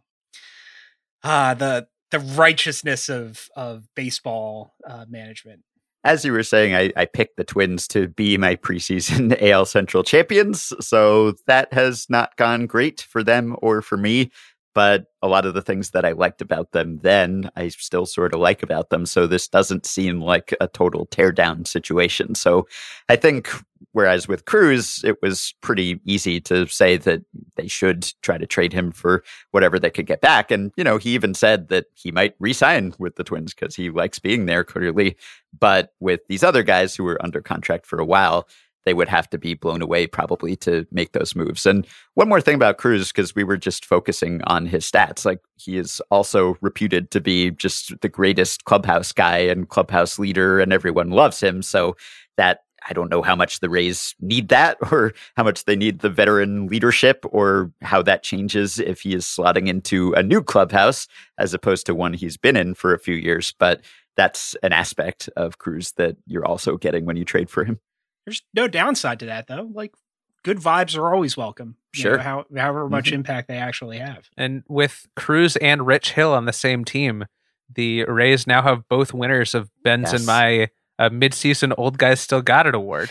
[1.23, 5.63] ah, the the righteousness of of baseball uh, management.
[6.05, 10.03] As you were saying, I, I picked the Twins to be my preseason AL Central
[10.03, 14.31] champions, so that has not gone great for them or for me
[14.75, 18.35] but a lot of the things that I liked about them then, I still sort
[18.35, 19.07] of like about them.
[19.07, 22.35] So this doesn't seem like a total teardown situation.
[22.35, 22.67] So
[23.09, 23.51] I think,
[23.93, 27.23] whereas with Cruz, it was pretty easy to say that
[27.57, 30.51] they should try to trade him for whatever they could get back.
[30.51, 33.91] And, you know, he even said that he might resign with the Twins because he
[33.91, 35.17] likes being there clearly.
[35.59, 38.49] But with these other guys who were under contract for a while,
[38.85, 41.67] they would have to be blown away probably to make those moves.
[41.67, 45.41] And one more thing about Cruz, because we were just focusing on his stats, like
[45.57, 50.73] he is also reputed to be just the greatest clubhouse guy and clubhouse leader, and
[50.73, 51.63] everyone loves him.
[51.63, 51.97] So
[52.37, 56.01] that I don't know how much the Rays need that or how much they need
[56.01, 61.07] the veteran leadership or how that changes if he is slotting into a new clubhouse
[61.39, 63.55] as opposed to one he's been in for a few years.
[63.59, 63.83] But
[64.17, 67.81] that's an aspect of Cruz that you're also getting when you trade for him.
[68.27, 69.69] There's no downside to that though.
[69.73, 69.95] Like
[70.43, 71.77] good vibes are always welcome.
[71.95, 72.17] Sure.
[72.17, 73.17] Know, how, however much mm-hmm.
[73.17, 74.29] impact they actually have.
[74.37, 77.27] And with Cruz and Rich Hill on the same team,
[77.75, 80.21] the Rays now have both winners of Ben's yes.
[80.21, 83.11] and my uh, midseason old guys still got it award.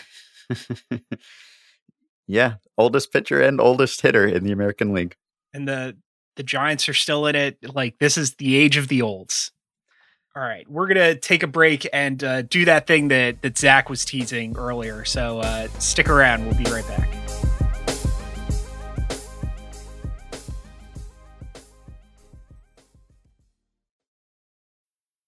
[2.27, 5.15] yeah, oldest pitcher and oldest hitter in the American League.
[5.53, 5.97] And the
[6.37, 7.57] the Giants are still in it.
[7.75, 9.51] Like this is the age of the olds.
[10.33, 13.89] All right, we're gonna take a break and uh, do that thing that that Zach
[13.89, 15.03] was teasing earlier.
[15.03, 16.45] So uh, stick around.
[16.45, 17.20] We'll be right back.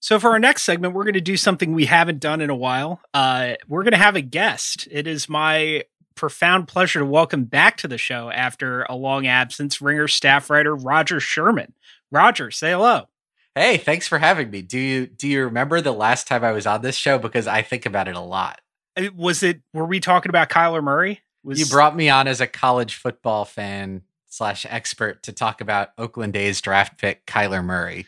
[0.00, 2.56] So for our next segment, we're going to do something we haven't done in a
[2.56, 3.00] while.
[3.12, 4.88] Uh, we're going to have a guest.
[4.90, 5.84] It is my
[6.14, 10.74] profound pleasure to welcome back to the show after a long absence, Ringer staff writer
[10.74, 11.74] Rodger Sherman.
[12.10, 13.08] Rodger, say hello.
[13.54, 14.62] Hey, thanks for having me.
[14.62, 17.18] Do you do you remember the last time I was on this show?
[17.18, 18.60] Because I think about it a lot.
[18.96, 19.60] Uh, was it?
[19.74, 21.20] Were we talking about Kyler Murray?
[21.42, 25.90] Was, you brought me on as a college football fan slash expert to talk about
[25.98, 28.06] Oakland A's draft pick Kyler Murray.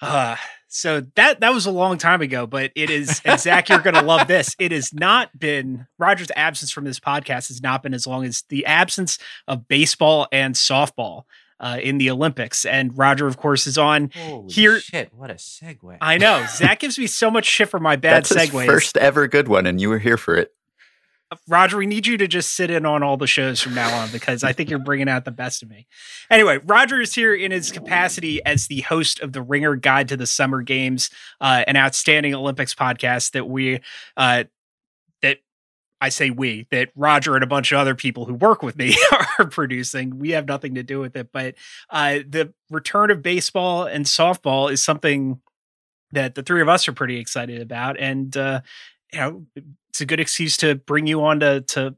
[0.00, 0.36] Uh,
[0.74, 4.02] so that that was a long time ago, but it is and Zach, you're gonna
[4.02, 4.56] love this.
[4.58, 8.42] It has not been Rodger's absence from this podcast has not been as long as
[8.48, 11.24] the absence of baseball and softball
[11.60, 12.64] uh, in the Olympics.
[12.64, 14.80] And Roger, of course, is on Holy here.
[14.80, 15.98] Shit, what a segue!
[16.00, 18.64] I know Zach gives me so much shit for my bad That's segues.
[18.64, 20.54] first ever good one, and you were here for it.
[21.48, 24.10] Rodger, we need you to just sit in on all the shows from now on
[24.10, 25.86] because I think you're bringing out the best of me.
[26.30, 30.16] Anyway, Rodger is here in his capacity as the host of the Ringer Guide to
[30.16, 33.80] the Summer Games, uh, an outstanding Olympics podcast that we,
[34.16, 34.44] uh,
[35.22, 35.38] that
[36.00, 38.96] I say we, that Rodger and a bunch of other people who work with me
[39.38, 40.18] are producing.
[40.18, 41.54] We have nothing to do with it, but
[41.90, 45.40] uh, the return of baseball and softball is something
[46.12, 48.60] that the three of us are pretty excited about, and uh,
[49.12, 49.46] you know
[49.92, 51.94] it's a good excuse to bring you on to to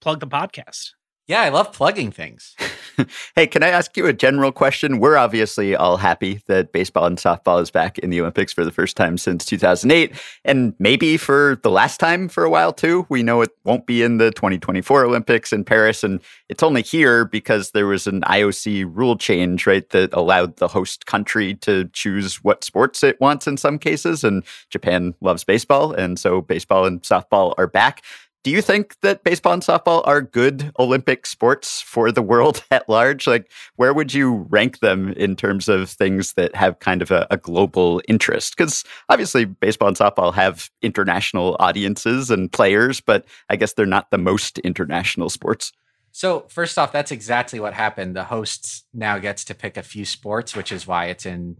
[0.00, 0.90] plug the podcast.
[1.26, 2.54] Yeah, I love plugging things.
[3.36, 4.98] hey, can I ask you a general question?
[4.98, 8.70] We're obviously all happy that baseball and softball is back in the Olympics for the
[8.70, 10.12] first time since 2008,
[10.44, 13.06] and maybe for the last time for a while too.
[13.08, 17.24] We know it won't be in the 2024 Olympics in Paris, and it's only here
[17.24, 22.36] because there was an IOC rule change, right, that allowed the host country to choose
[22.44, 24.24] what sports it wants in some cases.
[24.24, 28.02] And Japan loves baseball, and so baseball and softball are back
[28.46, 32.88] do you think that baseball and softball are good Olympic sports for the world at
[32.88, 33.26] large?
[33.26, 37.26] Like, where would you rank them in terms of things that have kind of a,
[37.28, 38.56] a global interest?
[38.56, 44.12] Because obviously, baseball and softball have international audiences and players, but I guess they're not
[44.12, 45.72] the most international sports.
[46.12, 48.14] So, first off, that's exactly what happened.
[48.14, 51.56] The hosts now gets to pick a few sports, which is why it's in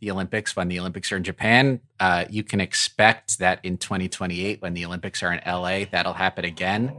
[0.00, 1.80] the Olympics when the Olympics are in Japan.
[1.98, 6.44] Uh, you can expect that in 2028, when the Olympics are in LA, that'll happen
[6.44, 6.96] again.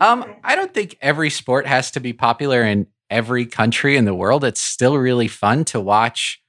[0.00, 4.14] Um, I don't think every sport has to be popular in every country in the
[4.14, 4.44] world.
[4.44, 6.42] It's still really fun to watch,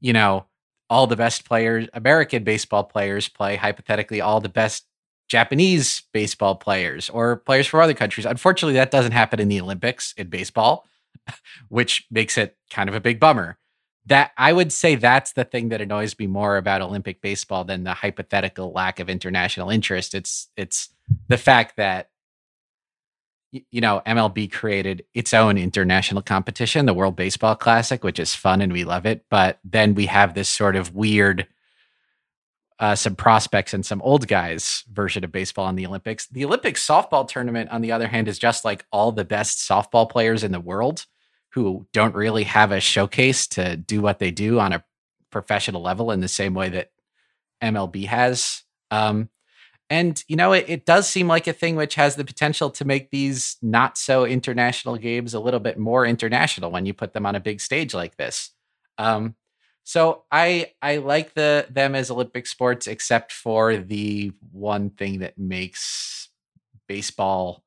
[0.00, 0.46] you know,
[0.88, 4.86] all the best players, American baseball players play hypothetically all the best
[5.28, 8.26] Japanese baseball players or players from other countries.
[8.26, 10.88] Unfortunately, that doesn't happen in the Olympics in baseball,
[11.68, 13.59] which makes it kind of a big bummer
[14.06, 17.84] that I would say that's the thing that annoys me more about Olympic baseball than
[17.84, 20.14] the hypothetical lack of international interest.
[20.14, 20.88] It's it's
[21.28, 22.10] the fact that
[23.52, 28.60] you know MLB created its own international competition, the World Baseball Classic, which is fun
[28.60, 29.24] and we love it.
[29.28, 31.46] But then we have this sort of weird,
[32.78, 36.26] uh, some prospects and some old guys version of baseball in the Olympics.
[36.26, 40.08] The Olympic softball tournament, on the other hand, is just like all the best softball
[40.08, 41.04] players in the world
[41.52, 44.84] who don't really have a showcase to do what they do on a
[45.30, 46.90] professional level in the same way that
[47.62, 48.62] MLB has.
[48.90, 49.28] Um,
[49.88, 52.84] and you know, it, it, does seem like a thing which has the potential to
[52.84, 57.26] make these not so international games a little bit more international when you put them
[57.26, 58.50] on a big stage like this.
[58.98, 59.34] Um,
[59.82, 65.38] so I I like the them as Olympic sports, except for the one thing that
[65.38, 66.28] makes
[66.86, 67.64] baseball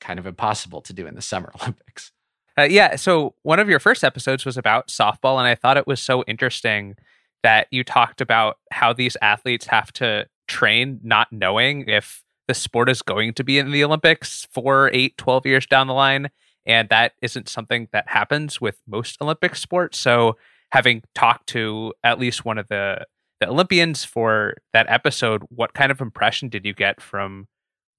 [0.00, 2.12] kind of impossible to do in the Summer Olympics.
[2.58, 2.96] Uh, yeah.
[2.96, 6.24] So one of your first episodes was about softball, and I thought it was so
[6.26, 6.96] interesting
[7.42, 12.88] that you talked about how these athletes have to train not knowing if the sport
[12.88, 16.30] is going to be in the Olympics four, eight, 12 years down the line.
[16.64, 19.98] And that isn't something that happens with most Olympic sports.
[19.98, 20.36] So
[20.72, 23.06] having talked to at least one of the,
[23.40, 27.46] the Olympians for that episode, what kind of impression did you get from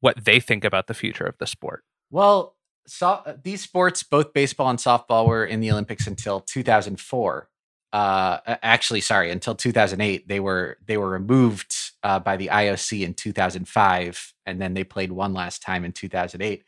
[0.01, 1.83] what they think about the future of the sport?
[2.11, 2.56] Well,
[2.87, 7.49] so, uh, these sports, both baseball and softball, were in the Olympics until 2004.
[7.93, 10.27] Uh, actually, sorry, until 2008.
[10.27, 11.73] They were they were removed
[12.03, 16.63] uh, by the IOC in 2005, and then they played one last time in 2008.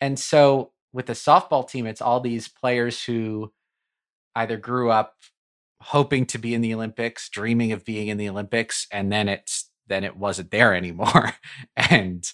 [0.00, 3.52] And so, with the softball team, it's all these players who
[4.34, 5.16] either grew up
[5.80, 9.70] hoping to be in the Olympics, dreaming of being in the Olympics, and then it's
[9.88, 11.34] then it wasn't there anymore.
[11.76, 12.30] and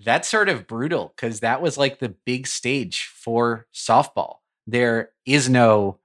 [0.00, 4.36] that's sort of brutal because that was like the big stage for softball.
[4.66, 5.98] There is no,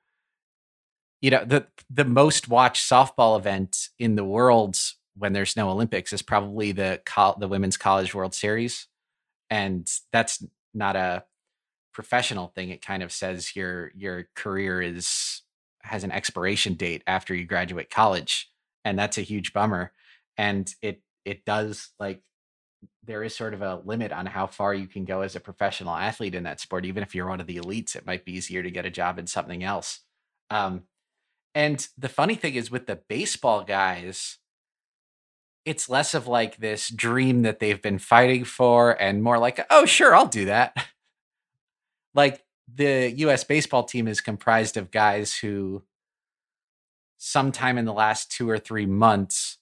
[1.21, 4.77] you know, the the most watched softball event in the world
[5.17, 7.01] when there's no Olympics is probably the
[7.39, 8.87] the Women's College World Series,
[9.49, 11.23] and that's not a
[11.93, 12.69] professional thing.
[12.69, 15.41] It kind of says your your career is
[15.83, 18.49] has an expiration date after you graduate college,
[18.85, 19.91] and that's a huge bummer.
[20.37, 22.21] And it it does like
[23.03, 25.95] there is sort of a limit on how far you can go as a professional
[25.95, 26.85] athlete in that sport.
[26.85, 29.17] Even if you're one of the elites, it might be easier to get a job
[29.17, 30.01] in something else.
[30.49, 30.83] Um,
[31.55, 34.37] and the funny thing is with the baseball guys,
[35.65, 39.85] it's less of like this dream that they've been fighting for and more like, oh,
[39.85, 40.75] sure, I'll do that.
[42.13, 42.43] like
[42.73, 45.83] the US baseball team is comprised of guys who
[47.17, 49.57] sometime in the last two or three months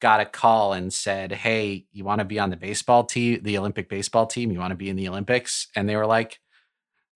[0.00, 3.58] got a call and said, Hey, you want to be on the baseball team, the
[3.58, 4.50] Olympic baseball team?
[4.50, 5.68] You want to be in the Olympics?
[5.76, 6.40] And they were like,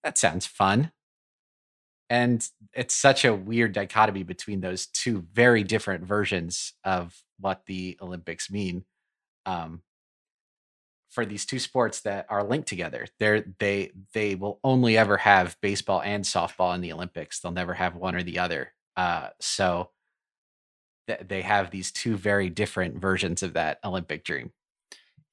[0.03, 0.91] That sounds fun.
[2.09, 7.97] And it's such a weird dichotomy between those two very different versions of what the
[8.01, 8.85] Olympics mean.
[9.45, 9.81] Um,
[11.15, 13.07] for these two sports that are linked together.
[13.19, 17.39] They're they they will only ever have baseball and softball in the Olympics.
[17.39, 18.73] They'll never have one or the other.
[18.97, 19.91] Uh, so
[21.07, 24.51] they have these two very different versions of that Olympic dream.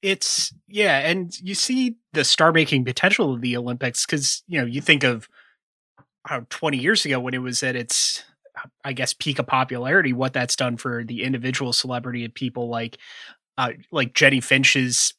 [0.01, 4.65] It's yeah, and you see the star making potential of the Olympics because you know
[4.65, 5.27] you think of
[6.29, 8.23] know, 20 years ago when it was at its
[8.83, 12.97] I guess peak of popularity, what that's done for the individual celebrity of people like
[13.57, 15.13] uh, like Jennie Finch's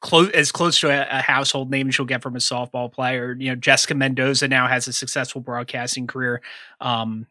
[0.00, 3.36] close as close to a, a, household name you'll get from a softball player.
[3.38, 6.40] You know, Jessica Mendoza now has a successful broadcasting career.
[6.80, 7.26] Um,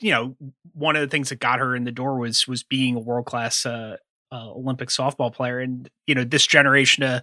[0.00, 0.36] you know,
[0.72, 3.26] one of the things that got her in the door was was being a world
[3.26, 3.96] class uh,
[4.32, 7.22] uh, Olympic softball player, and you know, this generation of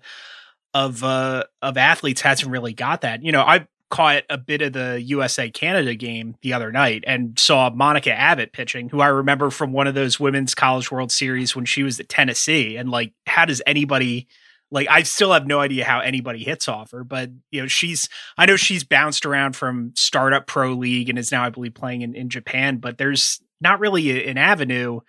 [0.73, 3.23] of uh, of athletes hasn't really got that.
[3.23, 7.37] You know, I caught a bit of the USA Canada game the other night and
[7.37, 11.55] saw Monica Abbott pitching, who I remember from one of those women's college world series
[11.55, 12.75] when she was at Tennessee.
[12.75, 14.27] And like, how does anybody
[14.73, 18.09] like I still have no idea how anybody hits off her, but you know, she's
[18.37, 22.01] I know she's bounced around from startup pro league and is now, I believe, playing
[22.01, 24.99] in, in Japan, but there's not really an avenue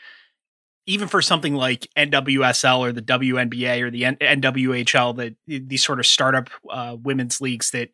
[0.87, 5.99] even for something like NWSL or the WNBA or the N- NWHL, that these sort
[5.99, 7.89] of startup uh, women's leagues that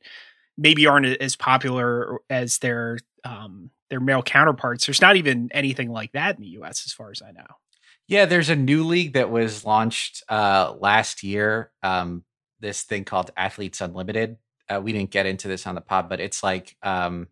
[0.59, 4.87] maybe aren't as popular as their um, their male counterparts.
[4.87, 6.85] There's not even anything like that in the U.S.
[6.85, 7.47] as far as I know.
[8.11, 11.71] Yeah, there's a new league that was launched uh, last year.
[11.81, 12.25] Um,
[12.59, 14.37] this thing called Athletes Unlimited.
[14.69, 17.29] Uh, we didn't get into this on the pod, but it's like um,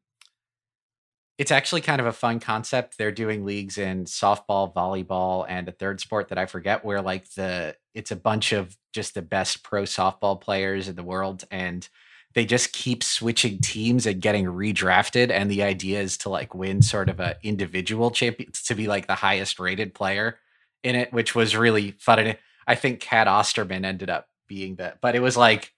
[1.37, 2.97] it's actually kind of a fun concept.
[2.97, 6.85] They're doing leagues in softball, volleyball, and a third sport that I forget.
[6.85, 11.03] Where like the it's a bunch of just the best pro softball players in the
[11.03, 11.89] world, and
[12.35, 16.83] they just keep switching teams and getting redrafted and the idea is to like win
[16.83, 20.39] sort of a individual champion to be like the highest rated player
[20.83, 24.99] in it which was really fun and i think cat osterman ended up being that
[25.01, 25.73] but it was like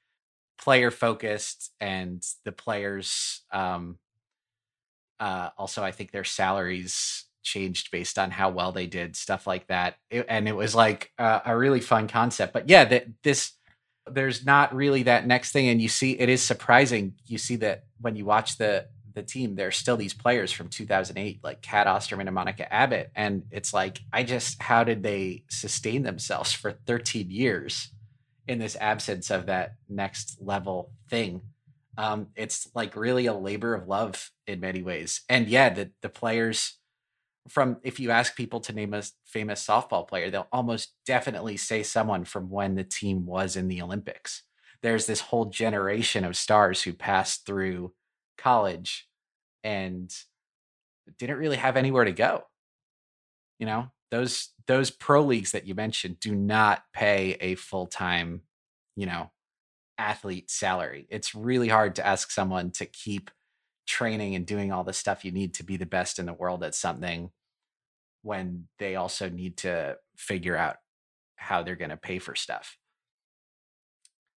[0.59, 3.99] player focused and the players um
[5.19, 9.67] uh also i think their salaries changed based on how well they did stuff like
[9.69, 9.97] that.
[10.11, 13.53] It, and it was like uh, a really fun concept but yeah that this
[14.07, 17.85] there's not really that next thing and you see it is surprising you see that
[18.01, 22.29] when you watch the the team there's still these players from 2008 like cat osterman
[22.29, 27.31] and monica abbott and it's like i just how did they sustain themselves for 13
[27.31, 27.91] years
[28.49, 31.41] in this absence of that next level thing
[31.99, 36.09] um it's like really a labor of love in many ways and yeah the the
[36.09, 36.79] players
[37.49, 41.83] from if you ask people to name a famous softball player, they'll almost definitely say
[41.83, 44.43] someone from when the team was in the Olympics.
[44.83, 47.93] There's this whole generation of stars who passed through
[48.41, 49.09] college
[49.63, 50.13] and
[51.19, 52.45] didn't really have anywhere to go.
[53.59, 58.43] You know, those those pro leagues that you mentioned do not pay a full-time,
[58.97, 59.31] you know,
[59.99, 61.07] athlete salary.
[61.11, 63.31] It's really hard to ask someone to keep
[63.87, 66.63] training and doing all the stuff you need to be the best in the world
[66.63, 67.31] at something
[68.23, 70.77] when they also need to figure out
[71.37, 72.77] how they're going to pay for stuff.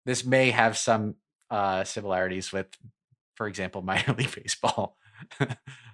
[0.07, 1.17] This may have some
[1.51, 2.69] uh, similarities with,
[3.41, 4.99] for example, minor league baseball.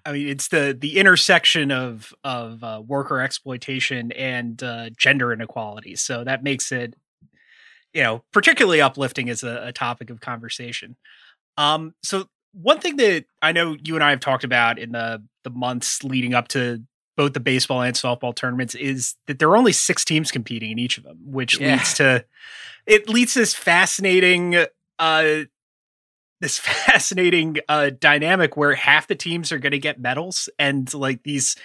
[0.04, 5.94] I mean, it's the the intersection of of uh, worker exploitation and uh, gender inequality.
[5.94, 6.94] So that makes it,
[7.94, 10.96] you know, particularly uplifting as a, a topic of conversation.
[11.56, 15.22] Um, so one thing that I know you and I have talked about in the
[15.44, 16.82] the months leading up to
[17.16, 20.80] both the baseball and softball tournaments is that there are only six teams competing in
[20.80, 21.74] each of them, which Yeah.
[21.74, 22.24] leads to
[22.86, 24.66] it leads to this fascinating
[24.98, 25.44] uh
[26.40, 31.22] this fascinating uh dynamic where half the teams are going to get medals and like
[31.22, 31.56] these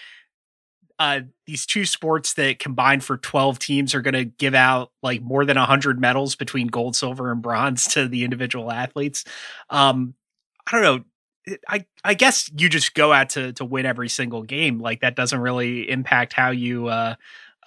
[1.00, 5.22] uh these two sports that combine for 12 teams are going to give out like
[5.22, 9.26] more than 100 medals between gold silver and bronze to the individual athletes.
[9.70, 10.14] Um
[10.68, 11.04] i don't know
[11.68, 14.80] i i guess you just go out to to win every single game.
[14.80, 17.16] Like that doesn't really impact how you uh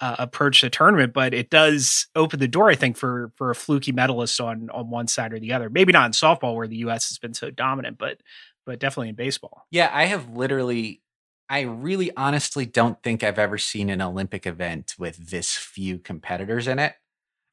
[0.01, 3.55] uh, approach the tournament, but it does open the door, I think, for for a
[3.55, 5.69] fluky medalist on on one side or the other.
[5.69, 7.09] Maybe not in softball where the U.S.
[7.09, 8.17] has been so dominant, but
[8.65, 9.65] but definitely in baseball.
[9.71, 11.01] Yeah, I have literally,
[11.49, 16.67] I really honestly don't think I've ever seen an Olympic event with this few competitors
[16.67, 16.93] in it.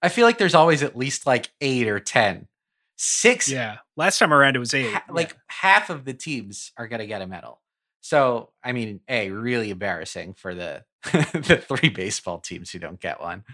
[0.01, 2.49] I feel like there's always at least like eight or 10.
[2.97, 4.93] Six, Yeah, last time around it was eight.
[4.93, 7.61] ha- like half of the teams are going to get a medal.
[8.01, 13.21] So, I mean, A, really embarrassing for the the three baseball teams who don't get
[13.21, 13.45] one.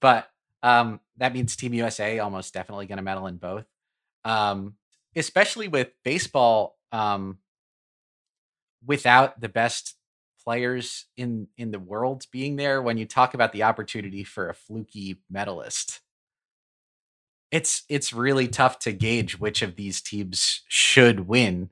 [0.00, 0.28] But
[0.62, 3.66] um, that means Team USA almost definitely going to medal in both.
[4.24, 4.74] Um,
[5.16, 7.38] especially with baseball, um,
[8.84, 9.96] without the best
[10.44, 14.54] players in in the world being there, when you talk about the opportunity for a
[14.54, 16.00] fluky medalist,
[17.50, 21.70] it's it's really tough to gauge which of these teams should win.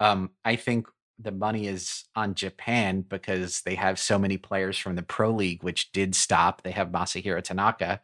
[0.00, 0.86] Um, I think
[1.20, 5.62] the money is on Japan because they have so many players from the pro league,
[5.62, 6.62] which did stop.
[6.62, 8.00] They have Masahiro Tanaka,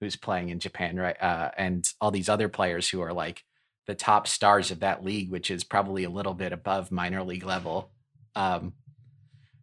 [0.00, 1.20] who's playing in Japan, right?
[1.20, 3.44] Uh, and all these other players who are like
[3.86, 7.44] the top stars of that league, which is probably a little bit above minor league
[7.44, 7.90] level.
[8.36, 8.74] Um,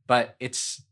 [0.08, 0.84] but it's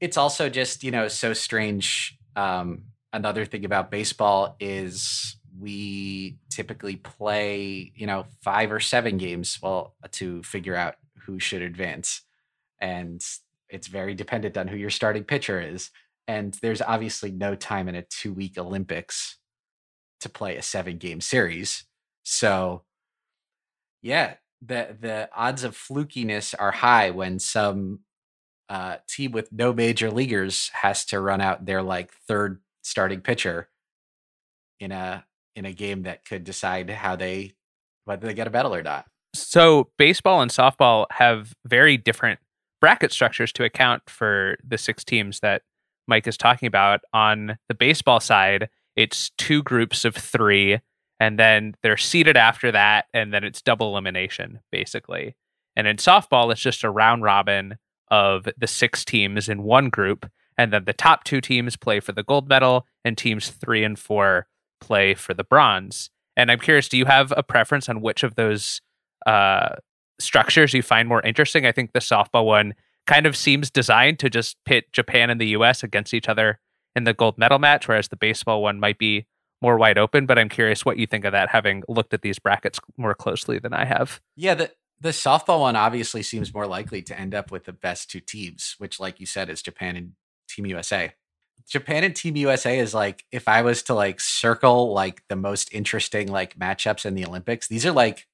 [0.00, 2.18] it's also just you know so strange.
[2.36, 9.58] Um, another thing about baseball is we typically play you know five or seven games
[9.62, 10.96] well to figure out
[11.26, 12.22] who should advance.
[12.80, 13.24] And
[13.68, 15.90] it's very dependent on who your starting pitcher is.
[16.28, 19.38] And there's obviously no time in a two week olympics
[20.20, 21.84] to play a seven game series.
[22.24, 22.82] So
[24.02, 24.34] yeah
[24.66, 28.00] the the odds of flukiness are high when some
[28.68, 33.68] uh, team with no major leaguers has to run out their like third starting pitcher
[34.80, 35.24] in a
[35.56, 37.54] in a game that could decide how they
[38.04, 39.06] whether they get a medal or not.
[39.34, 42.38] So baseball and softball have very different
[42.80, 45.62] bracket structures to account for the six teams that
[46.06, 47.00] Mike is talking about.
[47.12, 50.80] On the baseball side, it's two groups of three,
[51.18, 55.34] and then they're seeded after that, and then it's double elimination, basically.
[55.74, 57.78] And in softball, it's just a round robin
[58.10, 62.12] of the six teams in one group, and then the top two teams play for
[62.12, 64.46] the gold medal, and teams three and four
[64.84, 66.10] play for the bronze.
[66.36, 68.80] And I'm curious, do you have a preference on which of those
[69.26, 69.76] uh,
[70.18, 71.64] structures you find more interesting?
[71.64, 72.74] I think the softball one
[73.06, 76.58] kind of seems designed to just pit Japan and the US against each other
[76.96, 79.26] in the gold medal match, whereas the baseball one might be
[79.62, 80.26] more wide open.
[80.26, 83.58] But I'm curious what you think of that, having looked at these brackets more closely
[83.58, 84.20] than I have.
[84.36, 88.10] Yeah, the the softball one obviously seems more likely to end up with the best
[88.10, 90.12] two teams, which, like you said, is Japan and
[90.48, 91.12] Team USA.
[91.68, 95.72] Japan and Team USA is like if I was to like circle like the most
[95.72, 98.26] interesting like matchups in the Olympics, these are like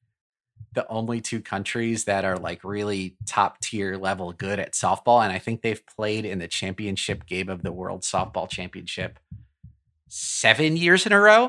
[0.75, 5.23] the only two countries that are like really top tier level good at softball.
[5.23, 9.18] And I think they've played in the championship game of the World Softball Championship
[10.09, 11.49] seven years in a row.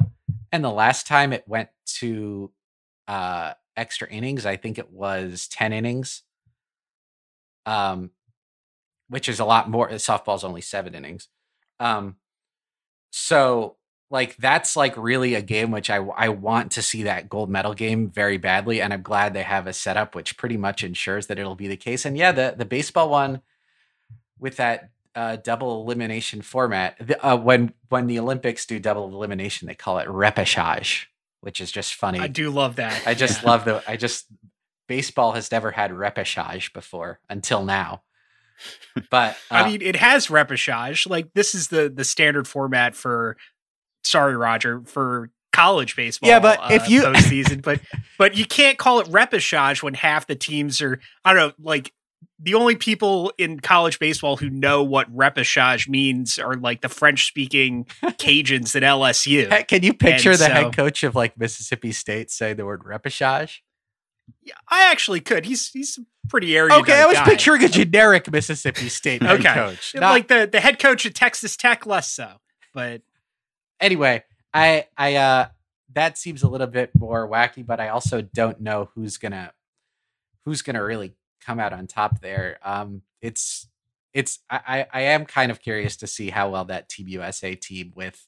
[0.51, 1.69] And the last time it went
[1.99, 2.51] to
[3.07, 6.23] uh extra innings, I think it was 10 innings.
[7.65, 8.11] Um
[9.07, 11.27] which is a lot more softball's only 7 innings.
[11.81, 12.15] Um
[13.11, 13.75] so
[14.09, 17.73] like that's like really a game which I I want to see that gold medal
[17.73, 21.39] game very badly and I'm glad they have a setup which pretty much ensures that
[21.39, 22.05] it'll be the case.
[22.05, 23.41] And yeah, the the baseball one
[24.39, 26.95] with that uh, double elimination format.
[26.99, 31.05] The, uh, when when the Olympics do double elimination, they call it repechage,
[31.41, 32.19] which is just funny.
[32.19, 33.01] I do love that.
[33.05, 33.49] I just Yeah.
[33.49, 33.83] love the.
[33.87, 34.27] I just
[34.87, 38.03] baseball has never had repechage before until now.
[39.09, 41.09] But uh, I mean, it has repechage.
[41.09, 43.37] Like this is the the standard format for.
[44.03, 46.27] Sorry, Rodger, for college baseball.
[46.29, 47.79] Yeah, but uh, if you- postseason, but
[48.17, 50.99] but you can't call it repechage when half the teams are.
[51.23, 51.93] I don't know, like
[52.39, 57.27] the only people in college baseball who know what repechage means are like the French
[57.27, 59.67] speaking Cajuns at LSU.
[59.67, 62.81] can you picture And the so- head coach of like Mississippi State saying the word
[62.81, 63.59] repechage?
[64.41, 65.45] Yeah, I actually could.
[65.45, 66.81] He's he's a pretty erudite.
[66.81, 67.25] Okay, I was guy.
[67.25, 69.53] picturing a generic Mississippi State head Okay.
[69.53, 69.93] coach.
[69.95, 72.33] Not- like the the head coach at Texas Tech, less so.
[72.73, 73.01] But
[73.79, 74.23] anyway,
[74.53, 75.47] I I uh
[75.93, 79.51] that seems a little bit more wacky, but I also don't know who's gonna
[80.45, 81.13] who's gonna really
[81.45, 82.59] come out on top there.
[82.63, 83.67] Um, it's
[84.13, 87.91] it's I I am kind of curious to see how well that Team USA team
[87.95, 88.25] with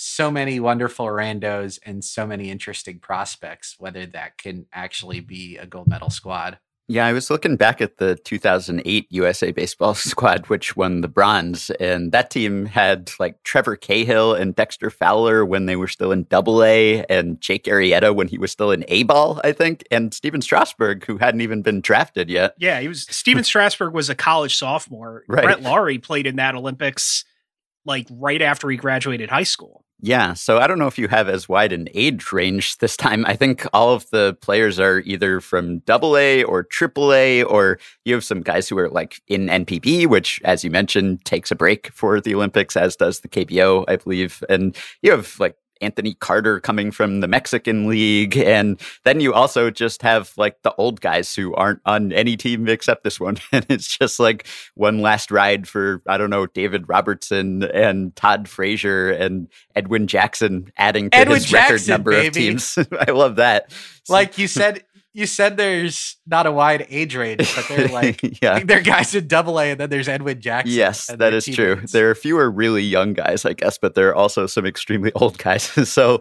[0.00, 5.66] so many wonderful randos and so many interesting prospects, whether that can actually be a
[5.66, 6.58] gold medal squad.
[6.88, 11.70] Yeah, I was looking back at the 2008 USA baseball squad, which won the bronze,
[11.78, 16.24] and that team had like Trevor Cahill and Dexter Fowler when they were still in
[16.24, 20.12] Double A, and Jake Arrieta when he was still in A ball, I think, and
[20.12, 22.54] Stephen Strasburg, who hadn't even been drafted yet.
[22.58, 23.02] Yeah, he was.
[23.02, 25.24] Stephen Strasburg was a college sophomore.
[25.28, 25.44] Right.
[25.44, 27.24] Brett Lawrie played in that Olympics
[27.84, 29.84] like right after he graduated high school.
[30.02, 33.26] Yeah, so I don't know if you have as wide an age range this time.
[33.26, 37.78] I think all of the players are either from double A or triple A, or
[38.06, 41.54] you have some guys who are like in NPB, which, as you mentioned, takes a
[41.54, 44.42] break for the Olympics, as does the KBO, I believe.
[44.48, 48.36] And you have like Anthony Carter coming from the Mexican League.
[48.36, 52.68] And then you also just have like the old guys who aren't on any team
[52.68, 53.36] except this one.
[53.52, 58.48] And it's just like one last ride for, I don't know, David Robertson and Todd
[58.48, 62.30] Frazier and Edwin Jackson adding to Edwin his record Jackson, number of baby.
[62.40, 62.78] teams.
[63.00, 63.72] I love that.
[64.08, 68.60] Like you said, you said there's not a wide age range, but they're like yeah.
[68.62, 70.74] they're guys in double A, and then there's Edwin Jackson.
[70.74, 71.74] Yes, that is that their is true.
[71.74, 71.92] teammates.
[71.92, 75.38] There are fewer really young guys, I guess, but there are also some extremely old
[75.38, 75.64] guys.
[75.90, 76.20] so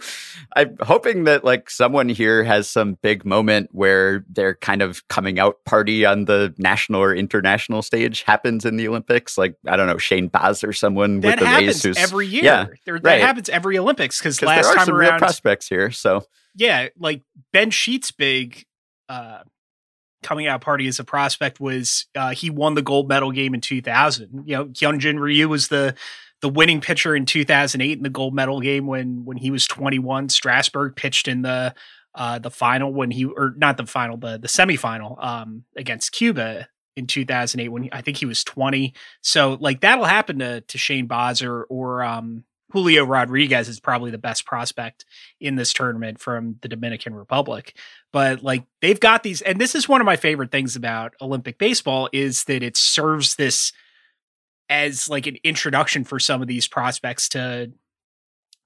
[0.55, 5.39] I'm hoping that like someone here has some big moment where their kind of coming
[5.39, 9.37] out party on the national or international stage happens in the Olympics.
[9.37, 12.27] Like, I don't know, Shane Baz or someone That with the Rays happens who's every
[12.27, 12.43] year.
[12.43, 13.21] Yeah, There- that right.
[13.21, 15.91] happens every Olympics because last there are time some real around, prospects here.
[15.91, 16.23] So
[16.55, 17.21] yeah, like
[17.53, 18.65] Ben Sheets' big
[19.09, 19.39] uh,
[20.23, 23.61] coming out party as a prospect was uh, he won the gold medal game in
[23.61, 24.43] 2000.
[24.45, 25.95] You know, Hyunjin Ryu was the
[26.41, 30.29] the winning pitcher in 2008 in the gold medal game when when he was 21.
[30.29, 31.73] Strasburg pitched in the
[32.15, 36.67] uh, the final when he or not the final the the semifinal um, against Cuba
[36.95, 38.93] in 2008 when he, I think he was 20.
[39.21, 44.17] So like that'll happen to to Shane Baz or um, Julio Rodriguez is probably the
[44.17, 45.05] best prospect
[45.39, 47.75] in this tournament from the Dominican Republic.
[48.11, 51.57] But like they've got these, and this is one of my favorite things about Olympic
[51.57, 53.73] baseball is that it serves this
[54.69, 57.71] as like an introduction for some of these prospects to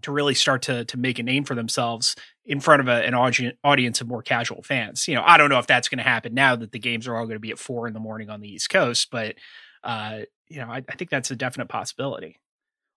[0.01, 3.13] to really start to to make a name for themselves in front of a, an
[3.13, 5.07] audience audience of more casual fans.
[5.07, 7.15] You know, I don't know if that's going to happen now that the games are
[7.15, 9.35] all going to be at four in the morning on the East Coast, but
[9.83, 12.39] uh, you know, I, I think that's a definite possibility.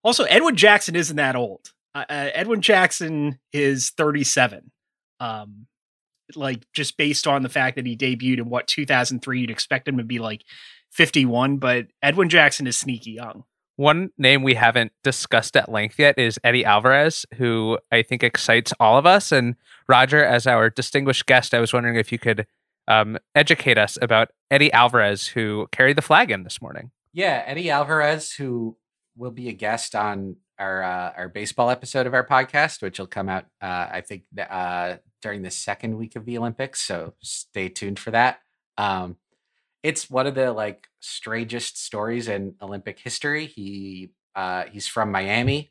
[0.06, 1.72] Also, Edwin Jackson isn't that old.
[1.92, 4.70] Uh, uh, Edwin Jackson is 37.
[5.18, 5.66] Um,
[6.36, 9.98] like just based on the fact that he debuted in what 2003, you'd expect him
[9.98, 10.44] to be like
[10.92, 13.42] 51, but Edwin Jackson is sneaky young.
[13.74, 18.72] One name we haven't discussed at length yet is Eddie Alvarez, who I think excites
[18.78, 19.32] all of us.
[19.32, 19.56] And
[19.88, 22.46] Rodger, as our distinguished guest, I was wondering if you could
[22.86, 26.92] um, educate us about Eddie Alvarez, who carried the flag in this morning.
[27.12, 28.76] Yeah, Eddie Alvarez, who
[29.16, 33.06] will be a guest on our uh, our baseball episode of our podcast, which will
[33.06, 36.80] come out, uh, I think, uh, during the second week of the Olympics.
[36.82, 38.40] So stay tuned for that.
[38.78, 39.16] Um,
[39.82, 43.46] it's one of the like strangest stories in Olympic history.
[43.46, 45.70] He uh, he's from Miami.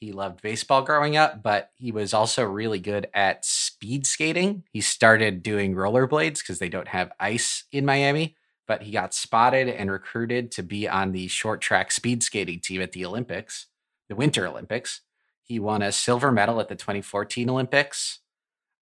[0.00, 4.64] He loved baseball growing up, but he was also really good at speed skating.
[4.72, 8.36] He started doing rollerblades because they don't have ice in Miami
[8.72, 12.80] but he got spotted and recruited to be on the short track speed skating team
[12.80, 13.66] at the Olympics,
[14.08, 15.02] the Winter Olympics.
[15.42, 18.20] He won a silver medal at the 2014 Olympics.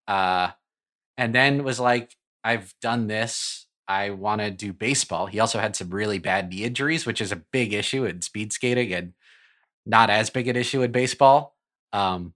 [0.07, 0.51] Uh,
[1.19, 2.15] and then was like,
[2.45, 3.67] I've done this.
[3.89, 5.27] I want to do baseball.
[5.27, 8.53] He also had some really bad knee injuries, which is a big issue in speed
[8.53, 9.15] skating and
[9.85, 11.57] not as big an issue in baseball.
[11.93, 12.35] Um,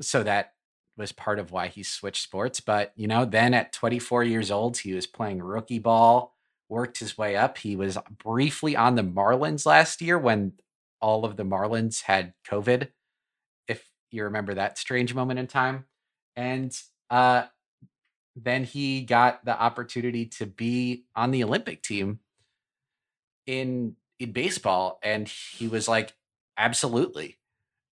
[0.00, 0.54] so that
[0.96, 2.58] was part of why he switched sports.
[2.58, 6.34] But, you know, then at 24 years old, he was playing rookie ball
[6.70, 7.58] worked his way up.
[7.58, 10.52] He was briefly on the Marlins last year when
[11.00, 12.88] all of the Marlins had COVID,
[13.68, 15.84] if you remember that strange moment in time.
[16.36, 16.74] And
[17.10, 17.44] uh,
[18.36, 22.20] then he got the opportunity to be on the Olympic team
[23.46, 26.12] in in baseball, and he was like,
[26.58, 27.38] absolutely.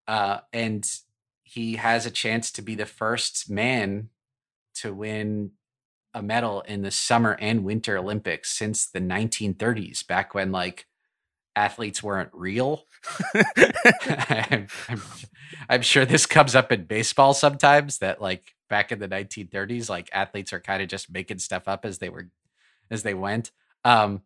[0.06, 0.86] Uh, and
[1.42, 4.10] he has a chance to be the first man
[4.74, 5.52] to win
[6.14, 10.86] a medal in the summer and winter Olympics since the 1930s, back when like
[11.54, 12.84] athletes weren't real.
[14.28, 15.02] I'm, I'm,
[15.68, 20.08] I'm sure this comes up in baseball sometimes that like back in the 1930s, like
[20.12, 22.28] athletes are kind of just making stuff up as they were
[22.90, 23.50] as they went.
[23.84, 24.22] Um,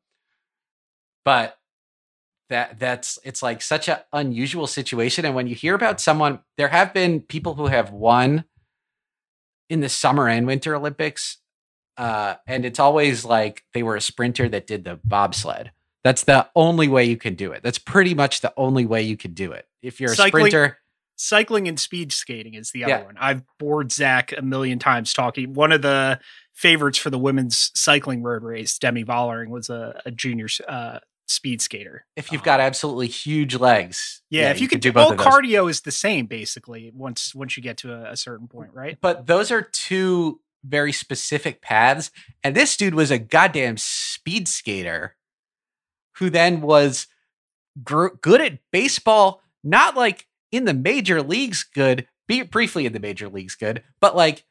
[1.25, 1.59] but
[2.49, 5.25] that that's it's like such an unusual situation.
[5.25, 8.45] And when you hear about someone, there have been people who have won
[9.71, 11.39] in the summer and winter Olympics.
[11.97, 15.71] Uh, and it's always like they were a sprinter that did the bobsled.
[16.05, 17.63] That's the only way you can do it.
[17.63, 19.67] That's pretty much the only way you can do it.
[19.83, 20.79] If you're a Cycling- sprinter,
[21.17, 23.05] cycling and speed skating is the other Yeah.
[23.05, 23.17] one.
[23.21, 25.53] I've bored Zach a million times talking.
[25.55, 26.19] One of the
[26.53, 31.63] favorites for the women's cycling road race, Demi Vollering, was a, a junior uh, speed
[31.63, 32.05] skater.
[32.17, 35.25] if you've got absolutely huge legs, Yeah, if you, could do do all both of
[35.25, 35.35] those.
[35.35, 38.99] cardio is the same basically once once you get to a, a certain point, right?
[39.01, 42.11] But those are two very specific paths.
[42.43, 45.17] And this dude was a goddamn speed skater
[46.17, 47.07] who then was
[47.83, 53.01] gr- good at baseball, not like in the major leagues good, be briefly in the
[53.01, 54.45] major leagues good, but like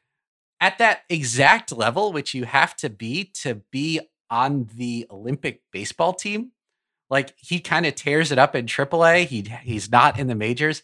[0.60, 4.00] at that exact level, which you have to be to be
[4.30, 6.52] on the Olympic baseball team.
[7.10, 9.26] Like he kind of tears it up in AAA.
[9.26, 10.82] He he's not in the majors.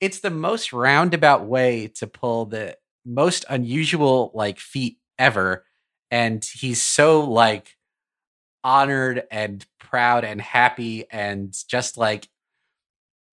[0.00, 2.76] It's the most roundabout way to pull the
[3.06, 5.64] most unusual like feat ever,
[6.10, 7.76] and he's so like
[8.64, 12.28] honored and proud and happy and just like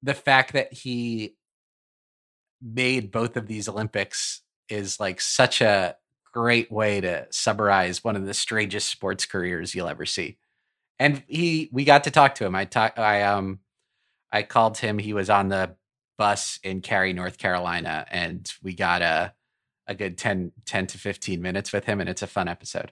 [0.04, 1.36] the fact that he
[2.62, 5.96] made both of these Olympics is like such a
[6.34, 10.38] great way to summarize one of the strangest sports careers you'll ever see.
[11.00, 12.56] And he we got to talk to him.
[12.56, 13.60] I talk I um
[14.32, 14.98] I called him.
[14.98, 15.76] He was on the
[16.18, 19.34] bus in Cary, North Carolina, and we got a
[19.88, 22.92] a good 10, 10 to 15 minutes with him, and it's a fun episode.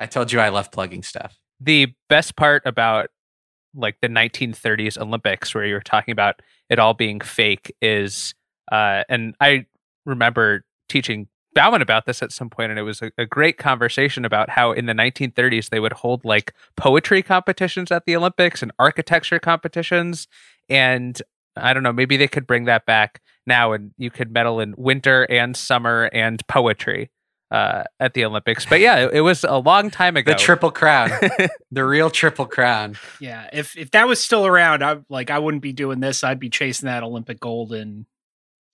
[0.00, 1.38] I told you I love plugging stuff.
[1.60, 3.10] the best part about
[3.74, 8.34] like the 1930s Olympics, where you're talking about it all being fake, is,
[8.70, 9.66] uh, and I
[10.06, 14.24] remember teaching Baumann about this at some point, and it was a, a great conversation
[14.24, 18.72] about how in the 1930s they would hold like poetry competitions at the Olympics and
[18.78, 20.28] architecture competitions,
[20.68, 21.20] and
[21.56, 24.74] I don't know, maybe they could bring that back now, and you could medal in
[24.76, 27.10] winter and summer and poetry
[27.50, 28.66] uh, at the Olympics.
[28.66, 30.32] But yeah, it, it was a long time ago.
[30.32, 31.10] The triple crown,
[31.70, 32.96] the real triple crown.
[33.20, 36.24] Yeah, if if that was still around, I like I wouldn't be doing this.
[36.24, 38.06] I'd be chasing that Olympic gold and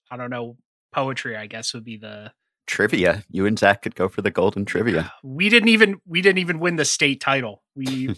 [0.09, 0.57] I don't know,
[0.91, 2.33] poetry, I guess would be the
[2.67, 3.23] Trivia.
[3.29, 5.11] You and Zach could go for the golden trivia.
[5.23, 7.63] we didn't even we didn't even win the state title.
[7.75, 8.15] We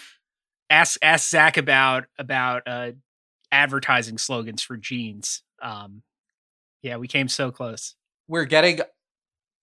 [0.70, 2.92] asked asked Zach about about uh
[3.52, 5.42] advertising slogans for jeans.
[5.62, 6.02] Um
[6.82, 7.94] yeah, we came so close.
[8.28, 8.80] we're getting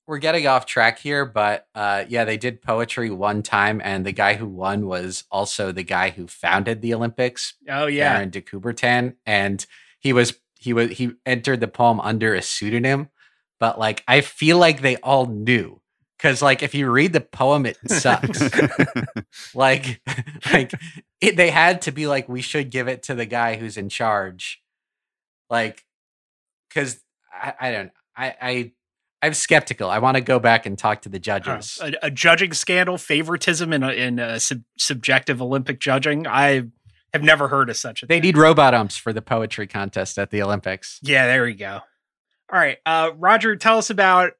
[0.07, 4.11] we're getting off track here, but uh, yeah, they did poetry one time, and the
[4.11, 8.15] guy who won was also the guy who founded the Olympics, Oh yeah.
[8.15, 9.65] Baron de Coubertin, and
[9.99, 13.09] he was he was he entered the poem under a pseudonym,
[13.59, 15.79] but like I feel like they all knew
[16.17, 18.41] because like if you read the poem, it sucks.
[19.55, 20.01] like
[20.51, 20.73] like
[21.21, 23.87] it, they had to be like we should give it to the guy who's in
[23.87, 24.61] charge,
[25.51, 25.85] like
[26.69, 26.99] because
[27.31, 28.71] I, I don't I I
[29.23, 29.87] I'm skeptical.
[29.87, 31.79] I want to go back and talk to the Uh, judges.
[31.79, 36.25] a, a judging scandal, favoritism in a, in a sub- subjective Olympic judging.
[36.25, 36.63] I
[37.13, 38.21] have never heard of such a They thing.
[38.23, 40.97] need robot umps for the poetry contest at the Olympics.
[41.03, 41.81] Yeah, there we go.
[42.51, 42.79] All right.
[42.83, 44.31] Uh, Rodger, tell us about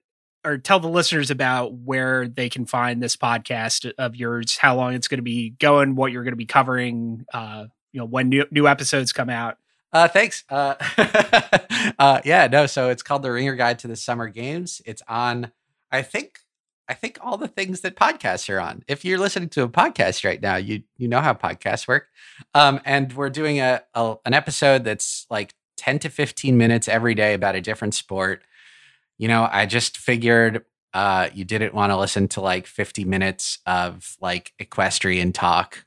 [0.43, 4.95] or tell the listeners about where they can find this podcast of yours, how long
[4.95, 8.29] it's going to be going, what you're going to be covering, uh, you know, when
[8.29, 9.57] new, new episodes come out.
[9.93, 10.43] Uh, thanks.
[10.49, 10.75] Uh,
[11.99, 12.65] uh, yeah, no.
[12.65, 14.81] So it's called the Ringer Guide to the Summer Games.
[14.85, 15.51] It's on,
[15.91, 16.39] I think,
[16.87, 18.83] I think all the things that podcasts are on.
[18.87, 22.07] If you're listening to a podcast right now, you you know how podcasts work.
[22.53, 27.15] Um, and we're doing a, a an episode that's like 10 to 15 minutes every
[27.15, 28.43] day about a different sport.
[29.17, 33.59] You know, I just figured uh, you didn't want to listen to like 50 minutes
[33.65, 35.85] of like equestrian talk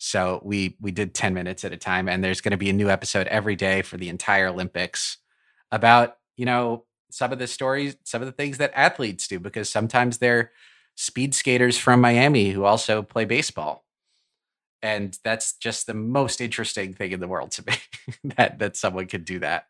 [0.00, 2.72] so we we did 10 minutes at a time and there's going to be a
[2.72, 5.18] new episode every day for the entire Olympics
[5.70, 9.68] about, you know, some of the stories, some of the things that athletes do because
[9.68, 10.52] sometimes they're
[10.96, 13.84] speed skaters from Miami who also play baseball.
[14.82, 17.74] And that's just the most interesting thing in the world to me
[18.36, 19.66] that that someone could do that.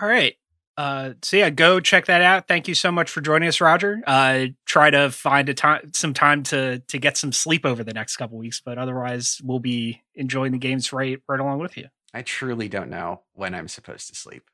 [0.00, 0.36] All right.
[0.80, 2.48] Uh, so yeah, go check that out.
[2.48, 4.00] Thank you so much for joining us, Rodger.
[4.06, 7.92] Uh, try to find a time, some time to to get some sleep over the
[7.92, 11.88] next couple weeks, but otherwise, we'll be enjoying the games right right along with you.
[12.14, 14.44] I truly don't know when I'm supposed to sleep.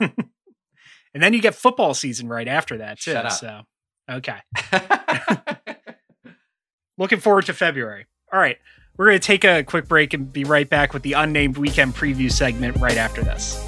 [1.14, 3.12] And then you get football season right after that too.
[3.12, 3.32] Shut up.
[3.32, 3.60] So
[4.10, 4.38] okay,
[6.98, 8.06] looking forward to February.
[8.32, 8.58] All right,
[8.96, 12.32] we're gonna take a quick break and be right back with the unnamed weekend preview
[12.32, 13.64] segment right after this.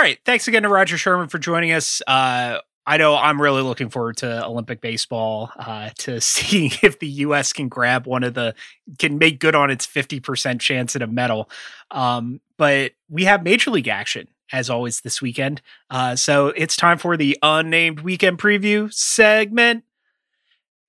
[0.00, 0.18] Right.
[0.24, 2.00] Thanks again to Rodger Sherman for joining us.
[2.06, 7.06] Uh, I know I'm really looking forward to Olympic baseball uh, to seeing if the
[7.06, 7.52] U.S.
[7.52, 8.54] can grab one of the
[8.98, 11.50] can make good on its 50% chance at a medal.
[11.90, 15.60] Um, but we have major league action as always this weekend.
[15.90, 19.84] Uh, so it's time for the unnamed weekend preview segment.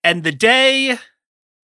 [0.05, 0.97] And the day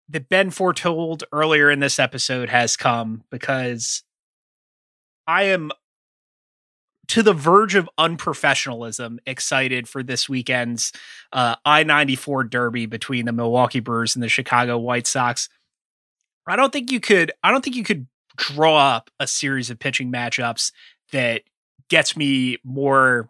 [0.10, 4.02] that Ben foretold earlier in this episode has come because
[5.28, 5.70] I am
[7.10, 10.92] to the verge of unprofessionalism excited for this weekend's
[11.32, 15.50] uh, I 94 derby between the Milwaukee Brewers and the Chicago White Sox.
[16.48, 19.80] I don't think you could, I don't think you could draw up a series of
[19.80, 20.72] pitching matchups
[21.12, 21.44] that
[21.90, 23.30] gets me more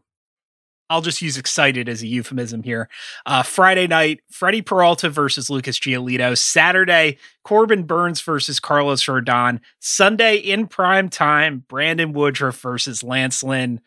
[0.89, 2.89] I'll just use excited as a euphemism here.
[3.25, 6.37] Uh, Friday night, Freddie Peralta versus Lucas Giolito.
[6.37, 9.59] Saturday, Corbin Burnes versus Carlos Rodon.
[9.79, 13.81] Sunday in prime time, Brandon Woodruff versus Lance Lynn.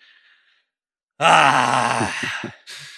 [1.19, 2.53] Ah.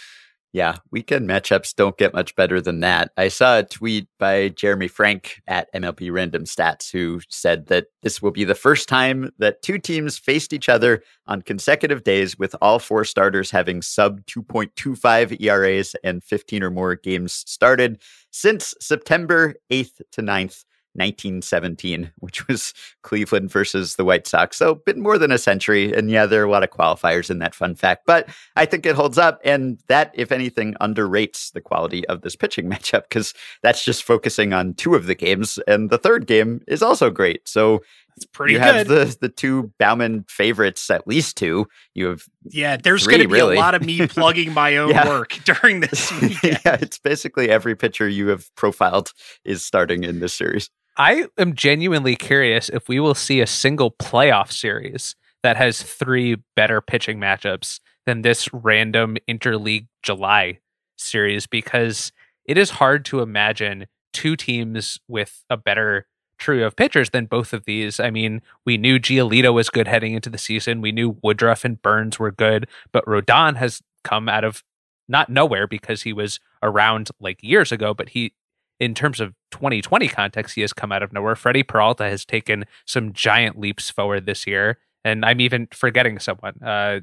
[0.55, 3.11] Yeah, weekend matchups don't get much better than that.
[3.17, 8.21] I saw a tweet by Jeremy Frank at MLB Random Stats who said that this
[8.21, 12.55] will be the first time that two teams faced each other on consecutive days with
[12.61, 19.55] all four starters having sub 2.25 ERAs and 15 or more games started since September
[19.71, 20.65] 8th to 9th,
[20.95, 24.57] 1917, which was Cleveland versus the White Sox.
[24.57, 25.93] So, a bit more than a century.
[25.93, 28.87] And yeah, there are a lot of qualifiers in that fun fact, but I think
[28.87, 29.41] it holds up.
[29.45, 34.53] And that, if anything, underrates the quality of this pitching matchup because that's just focusing
[34.53, 35.59] on two of the games.
[35.67, 37.49] And the third game is also great.
[37.49, 37.81] So,
[38.15, 38.67] it's pretty you good.
[38.77, 41.67] have the the two Baumann favorites, at least two.
[41.95, 42.77] You have yeah.
[42.77, 43.57] There's going to be really.
[43.57, 45.09] a lot of me plugging my own Yeah.
[45.09, 46.61] work during this weekend.
[46.63, 49.13] yeah, it's basically every pitcher you have profiled
[49.47, 50.69] is starting in this series.
[50.97, 56.37] I am genuinely curious if we will see a single playoff series that has three
[56.55, 60.59] better pitching matchups than this random interleague July
[60.97, 62.13] series because
[62.45, 66.07] it is hard to imagine two teams with a better
[66.39, 67.99] trio of pitchers than both of these.
[68.01, 70.81] I mean, we knew Giolito was good heading into the season.
[70.81, 74.63] We knew Woodruff and Burnes were good, but Rodon has come out of
[75.09, 78.35] not nowhere because he was around like years ago, but he
[78.83, 81.37] in terms of 2020 context, he has come out of nowhere.
[81.37, 84.79] Freddie Peralta has taken some giant leaps forward this year.
[85.05, 86.61] And I'm even forgetting someone.
[86.61, 87.01] Uh,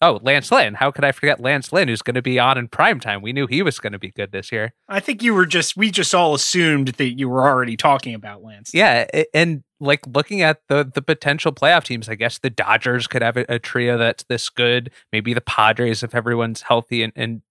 [0.00, 0.74] oh, Lance Lynn.
[0.74, 3.22] How could I forget Lance Lynn, who's going to be on in prime time?
[3.22, 4.72] We knew he was going to be good this year.
[4.88, 8.44] I think you were just we just all assumed that you were already talking about
[8.44, 8.70] Lance.
[8.72, 13.22] Yeah, and like looking at the the potential playoff teams, I guess the Dodgers could
[13.22, 14.90] have a, a trio that's this good.
[15.12, 17.42] Maybe the Padres if everyone's healthy and, and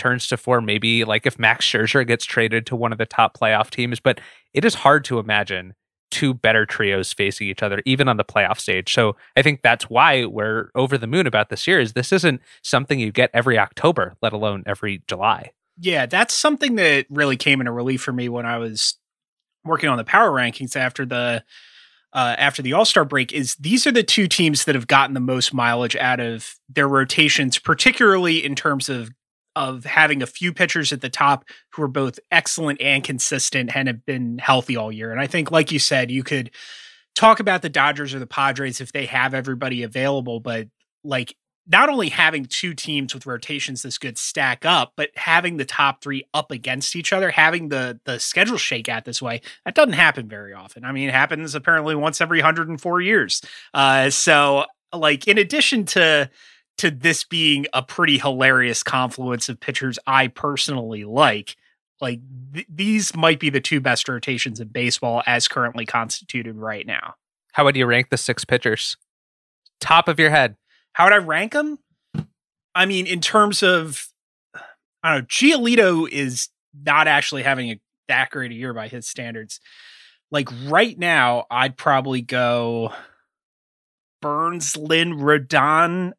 [0.00, 0.64] turns to form.
[0.64, 4.20] Maybe like if Max Scherzer gets traded to one of the top playoff teams, but
[4.52, 5.74] it is hard to imagine
[6.10, 8.92] two better trios facing each other even on the playoff stage.
[8.92, 11.92] So I think that's why we're over the moon about this series.
[11.92, 15.52] This isn't something you get every October, let alone every July.
[15.78, 18.96] Yeah, that's something that really came in a relief for me when I was
[19.64, 21.44] working on the power rankings after the
[22.12, 23.32] uh, after the All Star break.
[23.32, 26.88] Is these are the two teams that have gotten the most mileage out of their
[26.88, 29.10] rotations, particularly in terms of
[29.56, 33.88] of having a few pitchers at the top who are both excellent and consistent and
[33.88, 35.10] have been healthy all year.
[35.10, 36.50] And I think, like you said, you could
[37.14, 40.68] talk about the Dodgers or the Padres if they have everybody available, but
[41.02, 41.34] like
[41.66, 46.02] not only having two teams with rotations this good stack up, but having the top
[46.02, 49.92] three up against each other, having the the schedule shake out this way, that doesn't
[49.92, 50.84] happen very often.
[50.84, 53.40] I mean, it happens apparently once every 104 years.
[53.72, 56.28] Uh, so, like, in addition to
[56.80, 61.56] to this being a pretty hilarious confluence of pitchers I personally like,
[62.00, 62.20] like
[62.54, 67.14] th- these might be the two best rotations in baseball as currently constituted right now.
[67.52, 68.96] How would you rank the six pitchers?
[69.80, 70.56] Top of your head.
[70.92, 71.78] How would I rank them?
[72.74, 74.08] I mean, in terms of,
[75.02, 79.06] I don't know, Giolito is not actually having a that great a year by his
[79.06, 79.60] standards.
[80.30, 82.92] Like right now, I'd probably go
[84.22, 86.12] Burnes, Lynn, Rodon,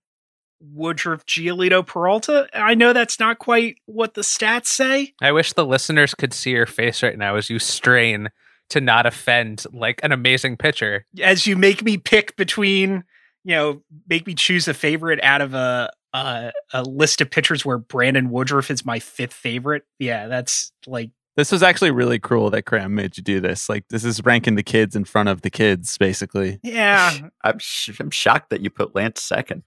[0.61, 2.47] Woodruff, Giolito, Peralta.
[2.53, 5.13] I know that's not quite what the stats say.
[5.21, 8.29] I wish the listeners could see your face right now as you strain
[8.69, 11.05] to not offend like an amazing pitcher.
[11.21, 13.03] As you make me pick between,
[13.43, 17.65] you know, make me choose a favorite out of a a, a list of pitchers
[17.65, 19.83] where Brandon Woodruff is my fifth favorite.
[19.97, 23.69] Yeah, that's like This was actually really cruel that Kram made you do this.
[23.69, 26.59] Like this is ranking the kids in front of the kids, basically.
[26.63, 27.17] yeah.
[27.43, 29.63] I'm sh- I'm shocked that you put Lance second.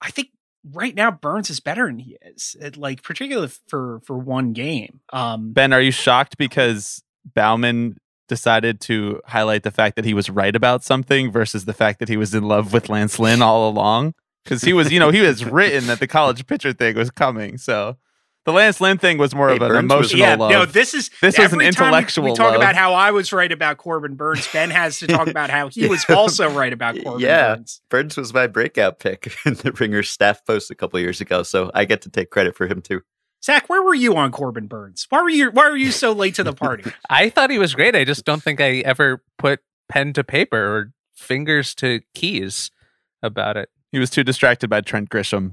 [0.00, 0.28] I think
[0.64, 2.56] right now Burnes is better than he is.
[2.60, 5.00] It, like particularly for for one game.
[5.12, 7.02] Um Ben, are you shocked because
[7.34, 7.96] Baumann
[8.28, 12.08] decided to highlight the fact that he was right about something versus the fact that
[12.08, 14.14] he was in love with Lance Lynn all along?
[14.48, 17.58] because he was, you know, he was written that the college pitcher thing was coming.
[17.58, 17.96] So
[18.48, 20.50] the Lance Lynn thing was more Hey, of an Burnes was- emotional yeah, love.
[20.50, 22.56] no, this is This was an every time we- intellectual We, talk love.
[22.56, 24.48] about how I was right about Corbin Burnes.
[24.50, 27.82] Ben has to talk about how he was also right about Corbin yeah, Burnes.
[27.90, 31.70] Burnes was my breakout pick in the Ringer staff post a couple years ago, so
[31.74, 33.02] I get to take credit for him too.
[33.44, 35.06] Zach, where were you on Corbin Burnes?
[35.10, 36.90] Why were you Why were you so late to the party?
[37.10, 37.94] I thought he was great.
[37.94, 42.70] I just don't think I ever put pen to paper or fingers to keys
[43.22, 43.68] about it.
[43.92, 45.52] he was too distracted by Trent Grisham.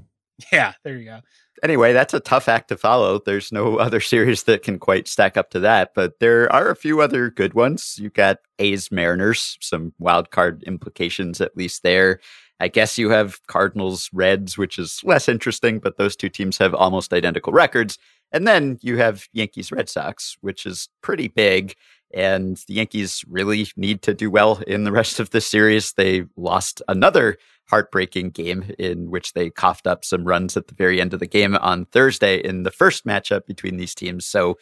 [0.50, 1.20] yeah, there you go.
[1.62, 3.18] Anyway, that's a tough act to follow.
[3.18, 6.76] There's no other series that can quite stack up to that, but there are a
[6.76, 7.98] few other good ones.
[7.98, 12.20] You got A's Mariners, some wild card implications at least there.
[12.58, 16.74] I guess you have Cardinals Reds, which is less interesting, but those two teams have
[16.74, 17.98] almost identical records.
[18.32, 21.74] And then you have Yankees Red Sox, which is pretty big.
[22.14, 25.92] And the Yankees really need to do well in the rest of the series.
[25.92, 27.36] They lost another
[27.68, 31.26] heartbreaking game in which they coughed up some runs at the very end of the
[31.26, 34.26] game on Thursday in the first matchup between these teams.
[34.26, 34.56] So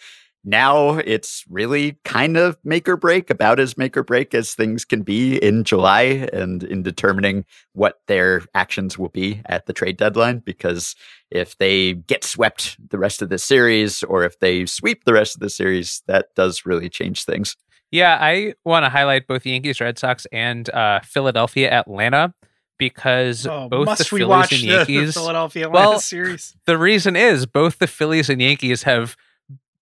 [0.46, 4.84] now it's really kind of make or break, about as make or break as things
[4.84, 9.96] can be in July and in determining what their actions will be at the trade
[9.96, 10.40] deadline.
[10.40, 10.94] Because
[11.30, 15.34] if they get swept the rest of the series or if they sweep the rest
[15.34, 17.56] of the series, that does really change things.
[17.90, 22.34] Yeah, I want to highlight both the Yankees, Red Sox, and uh, Philadelphia, Atlanta,
[22.88, 25.14] because Oh, both the Phillies watch and Yankees.
[25.14, 26.54] the Philadelphia Atlanta well, series?
[26.66, 29.16] The reason is both the Phillies and Yankees have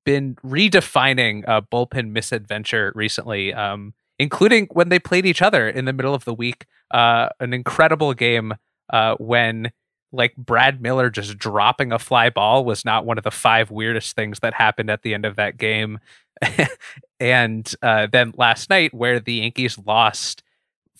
[0.04, 5.92] been redefining uh, bullpen misadventure recently, um, including when they played each other in the
[5.92, 6.66] middle of the week.
[6.90, 8.54] Uh, an incredible game
[8.92, 9.70] uh, when
[10.12, 14.14] like Brad Miller just dropping a fly ball was not one of the five weirdest
[14.14, 15.98] things that happened at the end of that game.
[17.20, 20.42] and uh, then last night, where the Yankees lost,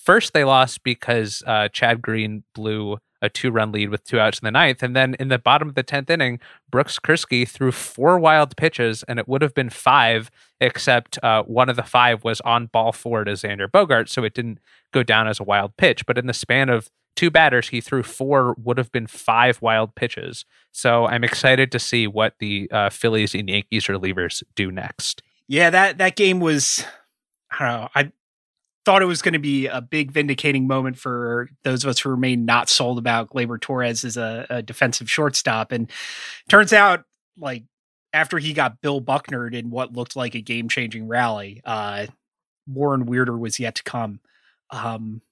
[0.03, 4.45] first they lost because uh, Chad Green blew a two-run lead with two outs in
[4.45, 8.19] the ninth, and then in the bottom of the tenth inning, Brooks Kriske threw four
[8.19, 10.29] wild pitches, and it would have been five,
[10.61, 14.35] except uh, one of the five was on ball four to Xander Bogaerts, so it
[14.35, 14.59] didn't
[14.93, 16.05] go down as a wild pitch.
[16.05, 19.95] But in the span of two batters, he threw four, would have been five wild
[19.95, 20.45] pitches.
[20.73, 25.23] So I'm excited to see what the uh, Phillies and Yankees relievers do next.
[25.47, 26.85] Yeah, that that game was.
[27.53, 27.89] I don't know.
[27.95, 28.13] I
[28.85, 32.11] thought it was going to be a big vindicating moment for those of us who
[32.11, 35.91] remain not sold about Gleyber Torres as a, a defensive shortstop, and
[36.49, 37.05] turns out
[37.39, 37.65] like
[38.13, 42.07] after he got Bill Bucknered in what looked like a game changing rally, uh,
[42.67, 44.21] Warren Weirder was yet to come.
[44.71, 45.23] Um,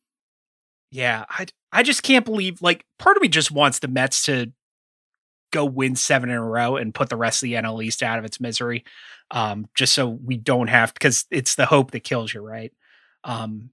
[0.90, 4.52] yeah, I I just can't believe like part of me just wants the Mets to
[5.52, 8.18] go win seven in a row and put the rest of the NL East out
[8.18, 8.84] of its misery.
[9.32, 12.72] Um, just so we don't have because it's the hope that kills you, right?
[13.24, 13.70] Um,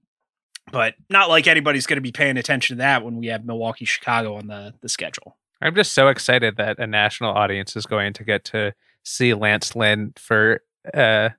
[0.70, 3.84] but not like anybody's going to be paying attention to that when we have Milwaukee,
[3.84, 5.36] Chicago on the the schedule.
[5.60, 9.74] I'm just so excited that a national audience is going to get to see Lance
[9.74, 10.62] Lynn for
[10.94, 11.30] uh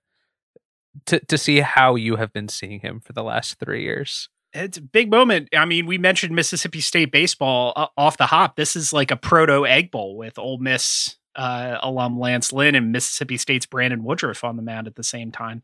[1.05, 4.29] to to see how you have been seeing him for the last three years.
[4.51, 5.49] It's a big moment.
[5.55, 8.55] I mean, we mentioned Mississippi State baseball uh, off the hop.
[8.55, 12.91] This is like a proto Egg Bowl with Ole Miss uh, alum Lance Lynn and
[12.91, 15.61] Mississippi State's Brandon Woodruff on the mound at the same time.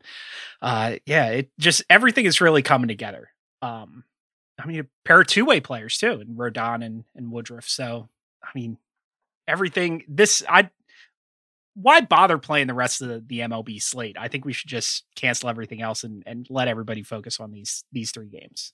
[0.62, 3.30] Uh, yeah, it just everything is really coming together.
[3.62, 4.04] Um,
[4.58, 7.68] I mean, a pair of two way players too, and Rodon and, and Woodruff.
[7.68, 8.08] So,
[8.42, 8.78] I mean,
[9.46, 10.04] everything.
[10.08, 10.70] This I.
[11.74, 14.16] Why bother playing the rest of the, the MLB slate?
[14.18, 17.84] I think we should just cancel everything else and, and let everybody focus on these
[17.92, 18.72] these three games.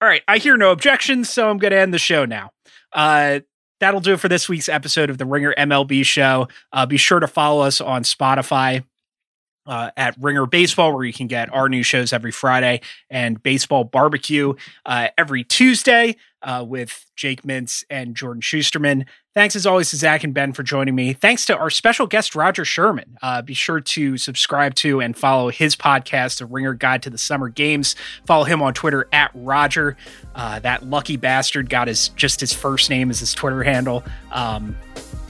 [0.00, 2.50] All right, I hear no objections, so I'm going to end the show now.
[2.92, 3.40] Uh,
[3.80, 6.48] that'll do it for this week's episode of the Ringer MLB show.
[6.72, 8.84] Uh, be sure to follow us on Spotify
[9.66, 13.84] uh, at Ringer Baseball, where you can get our new shows every Friday and Baseball
[13.84, 14.54] Barbecue
[14.84, 16.16] uh, every Tuesday
[16.46, 19.04] uh, with Jake Mintz and Jordan Shusterman.
[19.34, 21.12] Thanks as always to Zach and Ben for joining me.
[21.12, 23.18] Thanks to our special guest, Rodger Sherman.
[23.20, 27.18] Uh, be sure to subscribe to and follow his podcast, The Ringer Guide to the
[27.18, 27.96] Summer Games.
[28.24, 29.96] Follow him on Twitter at Rodger.
[30.34, 34.04] Uh, that lucky bastard got his just his first name as his Twitter handle.
[34.30, 34.76] Um,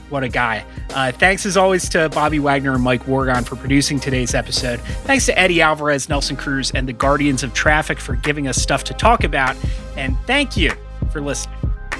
[0.09, 0.63] what a guy.
[0.93, 4.79] Uh, thanks as always to Bobby Wagner and Mike Wargon for producing today's episode.
[5.03, 8.85] Thanks to Eddy Alvarez, Nelson Cruz, and the Guardians of Traffic for giving us stuff
[8.85, 9.57] to talk about.
[9.97, 10.71] And thank you
[11.07, 11.57] for listening.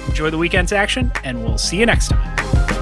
[0.08, 2.77] Enjoy the weekend's action, and we'll see you next time.